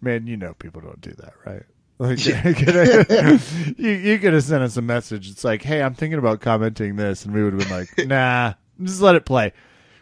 [0.00, 1.64] man, you know people don't do that, right?
[1.98, 5.30] Like, you, you could have sent us a message.
[5.30, 8.54] It's like, hey, I'm thinking about commenting this, and we would have been like, nah,
[8.82, 9.52] just let it play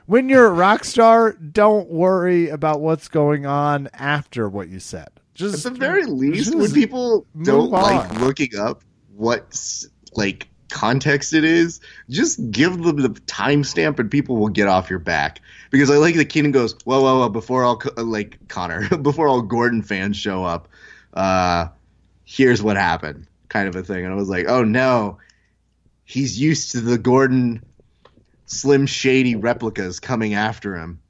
[0.07, 5.09] when you're a rock star, don't worry about what's going on after what you said.
[5.35, 7.83] Just at the very least, when people don't on.
[7.83, 8.83] like looking up
[9.15, 9.61] what
[10.15, 14.99] like context it is, just give them the timestamp and people will get off your
[14.99, 15.41] back.
[15.71, 19.43] Because I like that Keenan goes, "Whoa, whoa, whoa!" Before all like Connor, before all
[19.43, 20.69] Gordon fans show up,
[21.13, 21.69] uh,
[22.27, 24.05] here's what happened, kind of a thing.
[24.05, 25.19] And I was like, "Oh no."
[26.05, 27.65] He's used to the Gordon
[28.45, 31.01] Slim Shady replicas coming after him.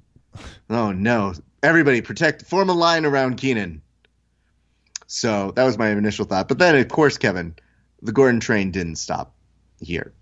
[0.71, 1.35] Oh no.
[1.62, 3.83] Everybody protect form a line around keenan
[5.07, 6.49] So that was my initial thought.
[6.49, 7.57] But then of course, Kevin,
[8.01, 9.35] the Gordon train didn't stop
[9.81, 10.12] here.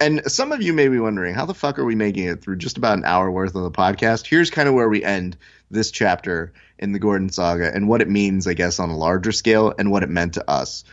[0.00, 2.56] And some of you may be wondering, how the fuck are we making it through
[2.56, 4.26] just about an hour worth of the podcast?
[4.26, 5.36] Here's kind of where we end
[5.70, 9.32] this chapter in the Gordon saga and what it means, I guess, on a larger
[9.32, 10.84] scale and what it meant to us.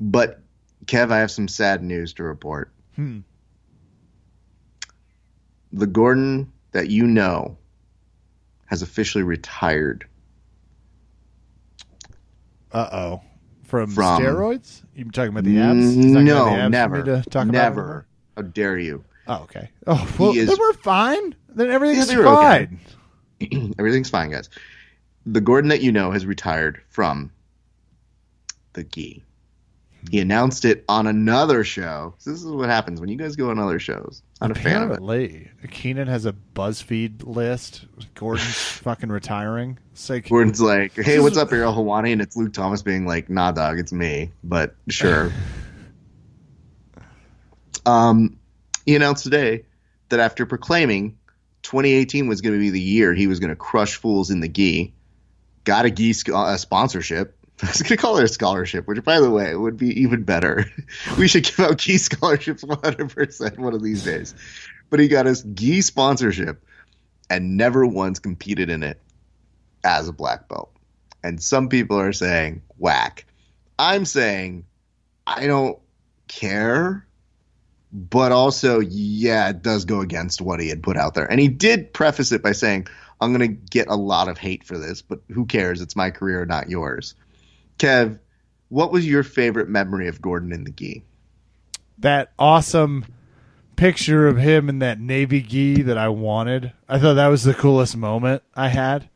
[0.00, 0.40] But
[0.86, 2.72] Kev, I have some sad news to report.
[2.96, 3.20] Hmm
[5.72, 7.56] the Gordon that you know
[8.66, 10.06] has officially retired.
[12.70, 13.22] Uh oh.
[13.64, 14.82] from, From- steroids.
[14.94, 15.94] You've been talking about the abs?
[15.94, 18.06] He's not gonna no, the abs never, to talk about never.
[18.36, 19.04] How dare you?
[19.26, 19.70] Oh, okay.
[19.86, 21.34] Oh, well, is- then we're fine.
[21.48, 22.68] Then everything's were okay.
[23.40, 23.74] fine.
[23.78, 24.48] Everything's fine, guys.
[25.26, 27.30] The Gordon that you know has retired from
[28.72, 29.22] the gi.
[30.10, 30.22] He hmm.
[30.22, 32.14] announced it on another show.
[32.18, 34.22] So this is what happens when you guys go on other shows.
[34.40, 34.94] Not a fan of it.
[34.94, 37.86] Apparently, Keenan has a BuzzFeed list.
[38.14, 39.78] Gordon's fucking retiring.
[39.92, 43.30] It's like, Gordon's like, "Hey, what's up, Ariel Helwani?" And it's Luke Thomas being like,
[43.30, 45.32] "Nah, dog, it's me." But sure.
[47.86, 48.38] um,
[48.84, 49.64] he announced today
[50.08, 51.18] that after proclaiming
[51.62, 54.48] 2018 was going to be the year he was going to crush fools in the
[54.48, 54.92] gi,
[55.64, 57.36] got a gi sc- uh, sponsorship.
[57.62, 60.24] I was going to call it a scholarship, which, by the way, would be even
[60.24, 60.64] better.
[61.18, 64.34] we should give out gi scholarships 100% one of these days.
[64.90, 66.64] But he got his gi sponsorship
[67.30, 69.00] and never once competed in it
[69.84, 70.70] as a black belt.
[71.22, 73.24] And some people are saying whack.
[73.78, 74.64] I'm saying
[75.26, 75.78] I don't
[76.28, 77.06] care,
[77.92, 81.30] but also, yeah, it does go against what he had put out there.
[81.30, 82.86] And he did preface it by saying,
[83.20, 85.80] I'm going to get a lot of hate for this, but who cares?
[85.80, 87.14] It's my career, not yours.
[87.78, 88.18] Kev,
[88.68, 91.04] what was your favorite memory of Gordon in the gi?
[92.02, 93.06] that awesome
[93.76, 96.72] picture of him in that navy gi that I wanted.
[96.88, 99.08] I thought that was the coolest moment I had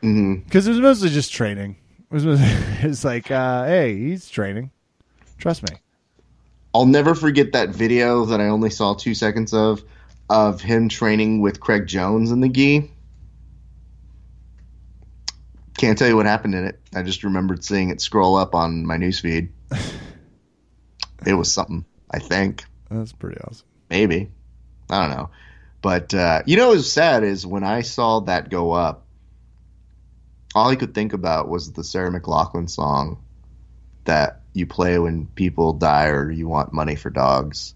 [0.00, 1.76] because it was mostly just training.
[2.10, 4.70] It was, it was like, uh, hey, he's training.
[5.38, 5.76] Trust me.
[6.74, 9.82] I'll never forget that video that I only saw two seconds of
[10.28, 12.90] of him training with Craig Jones in the gi.
[15.76, 16.78] Can't tell you what happened in it.
[16.94, 19.48] I just remembered seeing it scroll up on my newsfeed.
[21.26, 22.64] it was something, I think.
[22.90, 23.66] That's pretty awesome.
[23.88, 24.30] Maybe.
[24.88, 25.30] I don't know.
[25.82, 29.06] But uh, you know what was sad is when I saw that go up,
[30.54, 33.22] all I could think about was the Sarah McLachlan song
[34.04, 37.74] that you play when people die or you want money for dogs.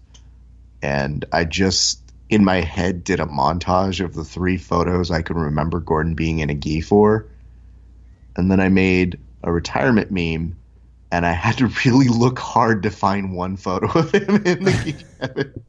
[0.81, 1.99] And I just,
[2.29, 6.39] in my head, did a montage of the three photos I can remember Gordon being
[6.39, 7.27] in a gi for.
[8.35, 10.57] And then I made a retirement meme,
[11.11, 14.95] and I had to really look hard to find one photo of him in the
[15.23, 15.61] gi.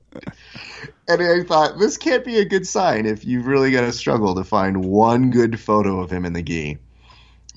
[1.08, 4.34] And I thought, this can't be a good sign if you've really got to struggle
[4.34, 6.78] to find one good photo of him in the gi.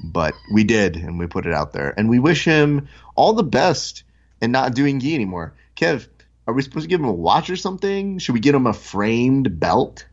[0.04, 1.94] But we did, and we put it out there.
[1.98, 2.88] And we wish him
[3.20, 4.04] all the best
[4.42, 5.54] and not doing gi anymore.
[5.76, 6.08] Kev,
[6.48, 8.18] are we supposed to give him a watch or something?
[8.18, 10.06] Should we get him a framed belt?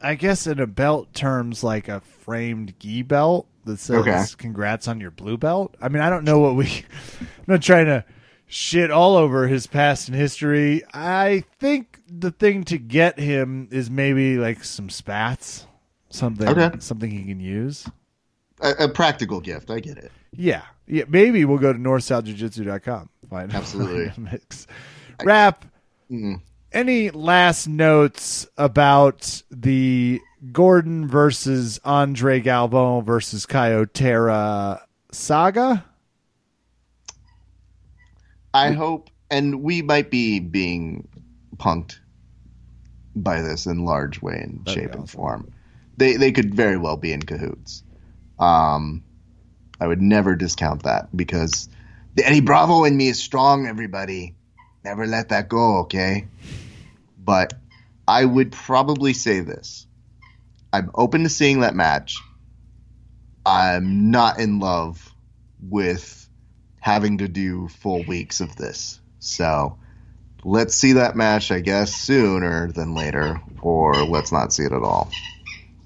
[0.00, 4.24] I guess in a belt terms, like a framed gi belt that says Okay.
[4.38, 6.66] "Congrats on your blue belt." I mean, I don't know what we.
[7.20, 8.04] I'm not trying to
[8.46, 10.82] shit all over his past and history.
[10.94, 15.66] I think the thing to get him is maybe like some spats,
[16.10, 16.76] something, Okay.
[16.78, 17.88] something he can use.
[18.60, 19.70] A, a practical gift.
[19.70, 20.10] I get it.
[20.32, 21.04] Yeah, yeah.
[21.08, 23.10] Maybe we'll go to northsouthjujitsu.com.
[23.28, 24.12] Find Absolutely.
[24.22, 24.66] mix.
[25.20, 25.56] Raph.
[26.10, 26.40] Mm.
[26.72, 30.20] Any last notes about the
[30.52, 35.84] Gordon versus Andre Galvão versus Caio Terra saga?
[38.52, 41.08] I hope, and we might be being
[41.56, 41.98] punked
[43.14, 45.52] by this in large way That'd be shape and form.
[45.96, 47.82] They they could very well be in cahoots.
[48.38, 49.02] Um,
[49.80, 51.68] I would never discount that because
[52.14, 53.66] the Eddie Bravo in me is strong.
[53.66, 54.34] Everybody,
[54.84, 55.78] never let that go.
[55.80, 56.26] Okay,
[57.18, 57.54] but
[58.08, 59.86] I would probably say this:
[60.72, 62.18] I'm open to seeing that match.
[63.44, 65.14] I'm not in love
[65.60, 66.28] with
[66.80, 69.00] having to do full weeks of this.
[69.18, 69.78] So
[70.44, 74.82] let's see that match, I guess, sooner than later, or let's not see it at
[74.82, 75.10] all.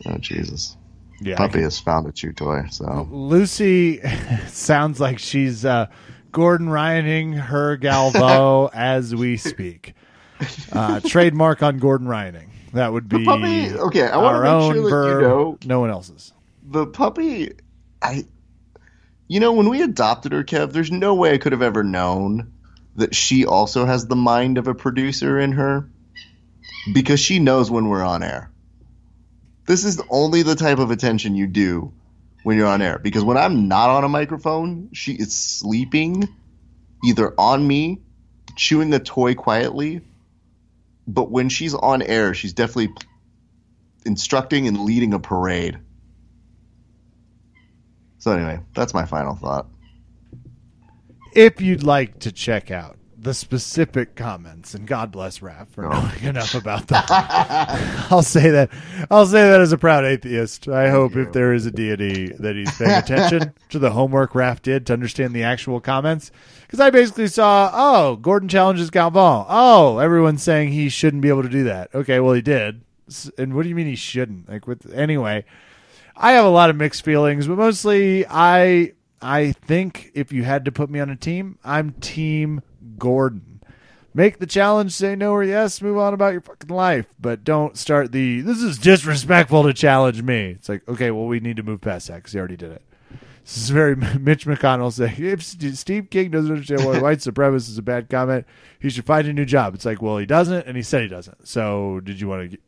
[0.07, 0.77] Oh Jesus.
[1.21, 4.01] Yeah, Puppy has found a chew toy, so Lucy
[4.49, 5.87] sounds like she's uh,
[6.33, 9.95] Gordon Ryaning her Galvão as we speak.
[10.73, 12.49] Uh, trademark on Gordon Ryaning.
[12.73, 15.29] That would be puppy okay, I want our to make own sure that verb, you
[15.29, 16.33] know no one else's.
[16.63, 17.53] the puppy
[18.01, 18.25] I
[19.31, 22.53] you know, when we adopted her, Kev, there's no way I could have ever known
[22.97, 25.89] that she also has the mind of a producer in her.
[26.93, 28.51] Because she knows when we're on air.
[29.71, 31.93] This is only the type of attention you do
[32.43, 32.99] when you're on air.
[32.99, 36.29] Because when I'm not on a microphone, she is sleeping
[37.05, 38.01] either on me,
[38.57, 40.01] chewing a toy quietly.
[41.07, 42.95] But when she's on air, she's definitely
[44.05, 45.79] instructing and leading a parade.
[48.19, 49.69] So anyway, that's my final thought.
[51.33, 55.91] If you'd like to check out the specific comments, and God bless Raph for oh.
[55.91, 57.05] knowing enough about them.
[57.09, 58.71] I'll say that.
[59.11, 60.69] I'll say that as a proud atheist.
[60.69, 64.63] I hope if there is a deity that he's paying attention to the homework Raph
[64.63, 66.31] did to understand the actual comments.
[66.63, 69.45] Because I basically saw, oh, Gordon challenges Galvão.
[69.49, 71.95] Oh, everyone's saying he shouldn't be able to do that.
[71.95, 72.81] Okay, well he did.
[73.37, 74.49] And what do you mean he shouldn't?
[74.49, 75.45] Like with anyway,
[76.17, 80.65] I have a lot of mixed feelings, but mostly I I think if you had
[80.65, 82.63] to put me on a team, I'm team
[83.01, 83.61] Gordon.
[84.15, 87.77] Make the challenge, say no or yes, move on about your fucking life, but don't
[87.77, 90.51] start the this is disrespectful to challenge me.
[90.51, 92.83] It's like, okay, well, we need to move past that because he already did it.
[93.45, 97.79] This is very Mitch McConnell saying if Steve King doesn't understand why white supremacist is
[97.79, 98.47] a bad comment,
[98.79, 99.75] he should find a new job.
[99.75, 101.47] It's like, well, he doesn't, and he said he doesn't.
[101.47, 102.59] So, did you want to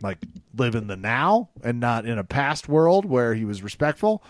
[0.00, 0.18] like
[0.56, 4.22] live in the now and not in a past world where he was respectful?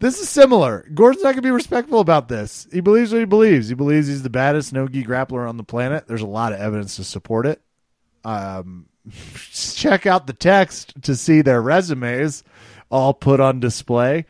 [0.00, 0.86] This is similar.
[0.92, 2.66] Gordon's not going to be respectful about this.
[2.72, 3.68] He believes what he believes.
[3.68, 6.06] He believes he's the baddest no gi grappler on the planet.
[6.06, 7.62] There's a lot of evidence to support it.
[8.24, 8.86] Um,
[9.50, 12.44] check out the text to see their resumes
[12.90, 14.26] all put on display.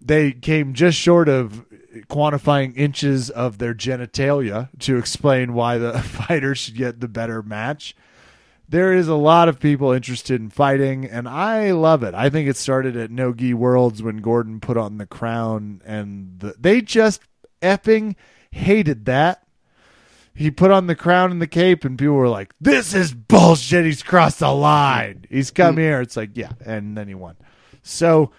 [0.00, 1.66] They came just short of
[2.08, 7.94] quantifying inches of their genitalia to explain why the fighter should get the better match
[8.70, 12.14] there is a lot of people interested in fighting, and I love it.
[12.14, 16.38] I think it started at No Gi Worlds when Gordon put on the crown, and
[16.38, 17.20] the, they just
[17.60, 18.14] effing
[18.52, 19.44] hated that.
[20.32, 23.84] He put on the crown and the cape, and people were like, "This is bullshit.
[23.84, 25.24] He's crossed the line.
[25.28, 25.80] He's come mm.
[25.80, 27.36] here." It's like, yeah, and then he won.
[27.82, 28.30] So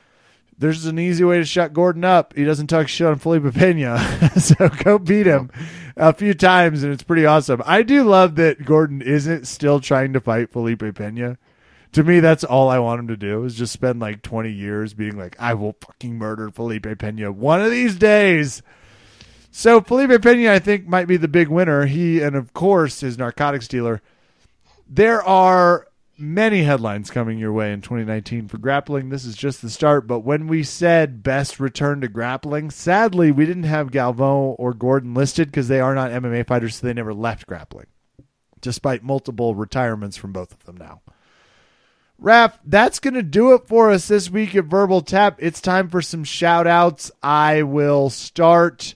[0.61, 2.35] there's an easy way to shut Gordon up.
[2.35, 3.97] He doesn't talk shit on Felipe Pena,
[4.39, 5.49] so go beat him
[5.97, 7.63] a few times, and it's pretty awesome.
[7.65, 11.39] I do love that Gordon isn't still trying to fight Felipe Pena.
[11.93, 14.93] To me, that's all I want him to do is just spend like 20 years
[14.93, 18.61] being like, I will fucking murder Felipe Pena one of these days.
[19.49, 21.87] So Felipe Pena, I think, might be the big winner.
[21.87, 24.01] He and of course his narcotics dealer.
[24.87, 25.87] There are
[26.21, 29.09] many headlines coming your way in 2019 for grappling.
[29.09, 33.45] This is just the start, but when we said best return to grappling, sadly, we
[33.45, 37.13] didn't have Galvão or Gordon listed because they are not MMA fighters, so they never
[37.13, 37.87] left grappling,
[38.61, 41.01] despite multiple retirements from both of them now.
[42.21, 45.37] Raph, that's going to do it for us this week at Verbal Tap.
[45.39, 47.11] It's time for some shout outs.
[47.23, 48.93] I will start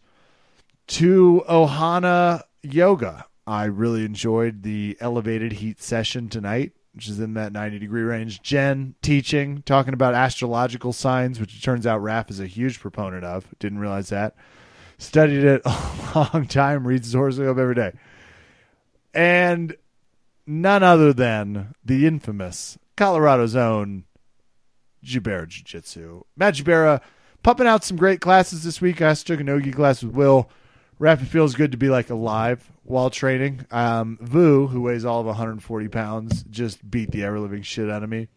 [0.88, 3.26] to Ohana Yoga.
[3.48, 8.42] I really enjoyed the elevated heat session tonight which is in that 90 degree range.
[8.42, 13.26] Jen teaching, talking about astrological signs, which it turns out Raph is a huge proponent
[13.26, 13.54] of.
[13.60, 14.36] Didn't realize that.
[14.98, 17.92] Studied it a long time, reads his horoscope every day.
[19.14, 19.76] And
[20.48, 24.06] none other than the infamous Colorado's own
[25.04, 26.24] Jubera Jiu Jitsu.
[26.38, 27.02] Matt Jubera
[27.44, 29.02] pumping out some great classes this week.
[29.02, 30.50] I took an Ogi class with Will.
[30.98, 33.66] Raph, it feels good to be like alive while training.
[33.72, 38.04] Um, Vu, who weighs all of 140 pounds, just beat the ever living shit out
[38.04, 38.30] of me.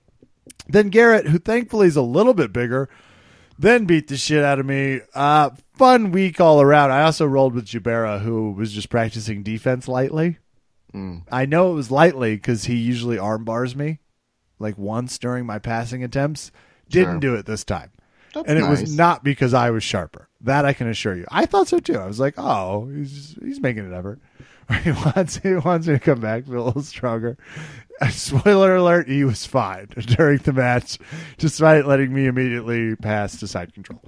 [0.66, 2.88] Then Garrett, who thankfully is a little bit bigger,
[3.58, 5.00] then beat the shit out of me.
[5.14, 6.90] Uh, fun week all around.
[6.90, 10.38] I also rolled with Jubera, who was just practicing defense lightly.
[10.92, 11.22] Mm.
[11.30, 14.00] I know it was lightly because he usually arm bars me
[14.58, 16.50] like once during my passing attempts.
[16.88, 17.32] Didn't sure.
[17.32, 17.90] do it this time.
[18.34, 18.80] That's and it nice.
[18.82, 20.28] was not because I was sharper.
[20.42, 21.26] That I can assure you.
[21.30, 21.96] I thought so too.
[21.96, 24.20] I was like, oh, he's he's making an effort.
[24.84, 27.38] He wants he wants me to come back, feel a little stronger.
[28.10, 30.98] Spoiler alert: he was fine during the match,
[31.38, 34.02] despite letting me immediately pass to side control.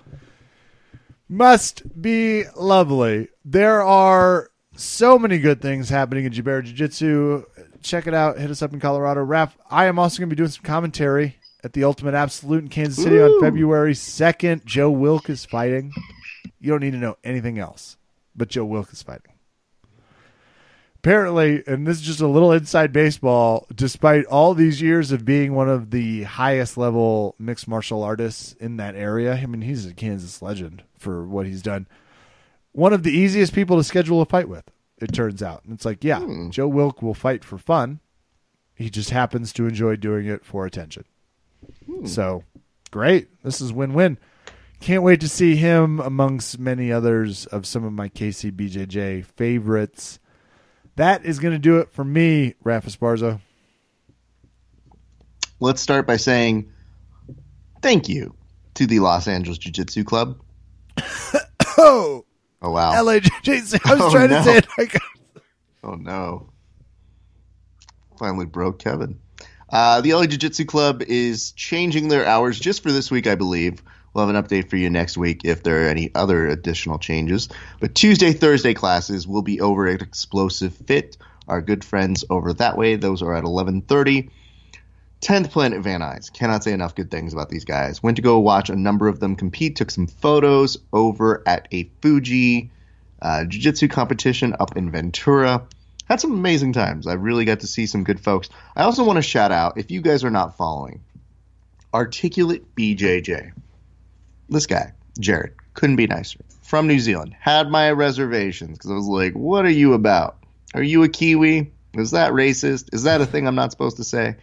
[1.30, 3.28] Must be lovely.
[3.42, 7.44] There are so many good things happening in Jubera Jiu Jitsu.
[7.82, 8.38] Check it out.
[8.38, 9.24] Hit us up in Colorado.
[9.24, 12.68] Raph, I am also going to be doing some commentary at the Ultimate Absolute in
[12.68, 13.24] Kansas City Ooh.
[13.24, 14.64] on February 2nd.
[14.64, 15.92] Joe Wilk is fighting.
[16.60, 17.96] You don't need to know anything else,
[18.34, 19.32] but Joe Wilk is fighting.
[20.96, 25.54] Apparently, and this is just a little inside baseball, despite all these years of being
[25.54, 29.94] one of the highest level mixed martial artists in that area, I mean, he's a
[29.94, 31.88] Kansas legend for what he's done.
[32.72, 35.64] One of the easiest people to schedule a fight with, it turns out.
[35.64, 36.50] And it's like, yeah, hmm.
[36.50, 38.00] Joe Wilk will fight for fun.
[38.74, 41.06] He just happens to enjoy doing it for attention.
[41.86, 42.06] Hmm.
[42.06, 42.44] So
[42.90, 43.28] great.
[43.42, 44.18] This is win win.
[44.80, 50.18] Can't wait to see him amongst many others of some of my KCBJJ favorites.
[50.96, 53.40] That is going to do it for me, Rafa Sparza.
[55.60, 56.72] Let's start by saying
[57.82, 58.34] thank you
[58.74, 60.40] to the Los Angeles Jiu Jitsu Club.
[61.78, 62.24] oh.
[62.62, 62.92] Oh, wow.
[62.92, 63.80] LAJJ.
[63.84, 64.38] I was oh, trying no.
[64.38, 64.66] to say it.
[64.78, 64.98] Like...
[65.84, 66.50] oh, no.
[68.18, 69.18] Finally broke Kevin.
[69.70, 73.36] Uh, the LA Jiu Jitsu Club is changing their hours just for this week, I
[73.36, 73.82] believe.
[74.12, 77.48] We'll have an update for you next week if there are any other additional changes.
[77.78, 81.16] But Tuesday, Thursday classes will be over at Explosive Fit.
[81.46, 82.96] Our good friends over that way.
[82.96, 84.30] Those are at 11:30.
[85.20, 86.32] 10th Planet Van Nuys.
[86.32, 88.02] Cannot say enough good things about these guys.
[88.02, 89.76] Went to go watch a number of them compete.
[89.76, 92.70] Took some photos over at a Fuji
[93.22, 95.66] uh, Jiu Jitsu competition up in Ventura.
[96.10, 97.06] Had some amazing times.
[97.06, 98.48] I really got to see some good folks.
[98.74, 101.04] I also want to shout out, if you guys are not following,
[101.94, 103.52] Articulate BJJ.
[104.48, 106.40] This guy, Jared, couldn't be nicer.
[106.62, 107.36] From New Zealand.
[107.38, 110.38] Had my reservations because I was like, what are you about?
[110.74, 111.70] Are you a Kiwi?
[111.94, 112.92] Is that racist?
[112.92, 114.34] Is that a thing I'm not supposed to say?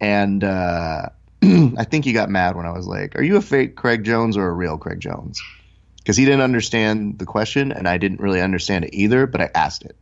[0.00, 1.08] And uh,
[1.42, 4.36] I think he got mad when I was like, are you a fake Craig Jones
[4.36, 5.42] or a real Craig Jones?
[5.96, 9.50] Because he didn't understand the question and I didn't really understand it either, but I
[9.52, 9.96] asked it.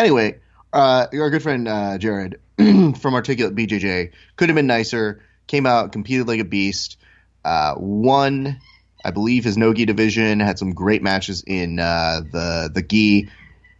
[0.00, 0.40] Anyway,
[0.72, 5.20] uh, our good friend uh, Jared from Articulate BJJ could have been nicer.
[5.46, 6.96] Came out, competed like a beast,
[7.44, 8.58] uh, won,
[9.04, 10.40] I believe, his no gi division.
[10.40, 13.28] Had some great matches in uh, the the gi,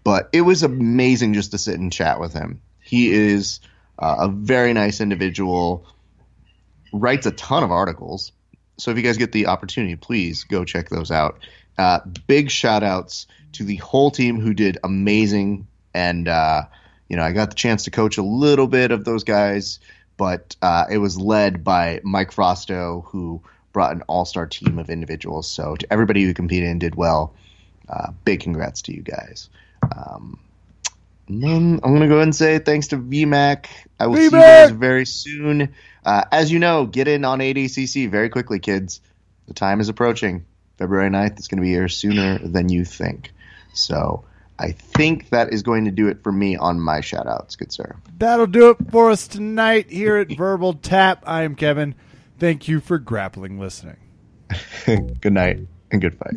[0.04, 2.60] but it was amazing just to sit and chat with him.
[2.82, 3.60] He is
[3.98, 5.86] uh, a very nice individual.
[6.92, 8.32] Writes a ton of articles.
[8.76, 11.38] So if you guys get the opportunity, please go check those out.
[11.78, 16.62] Uh, big shout outs to the whole team who did amazing and uh,
[17.08, 19.80] you know, I got the chance to coach a little bit of those guys,
[20.16, 25.48] but uh, it was led by Mike Frosto, who brought an all-star team of individuals.
[25.48, 27.34] So to everybody who competed and did well,
[27.88, 29.48] uh, big congrats to you guys.
[29.82, 30.38] Um,
[31.28, 33.66] then I'm gonna go ahead and say thanks to VMAC.
[33.98, 35.74] I will see you guys very soon.
[36.04, 39.00] Uh, as you know, get in on ADCC very quickly, kids.
[39.46, 40.44] The time is approaching.
[40.78, 43.32] February 9th is going to be here sooner than you think.
[43.74, 44.24] So
[44.60, 47.72] I think that is going to do it for me on my shout outs, good
[47.72, 47.96] sir.
[48.18, 51.24] That'll do it for us tonight here at Verbal Tap.
[51.26, 51.94] I am Kevin.
[52.38, 53.96] Thank you for grappling listening.
[54.84, 56.36] good night and good fight.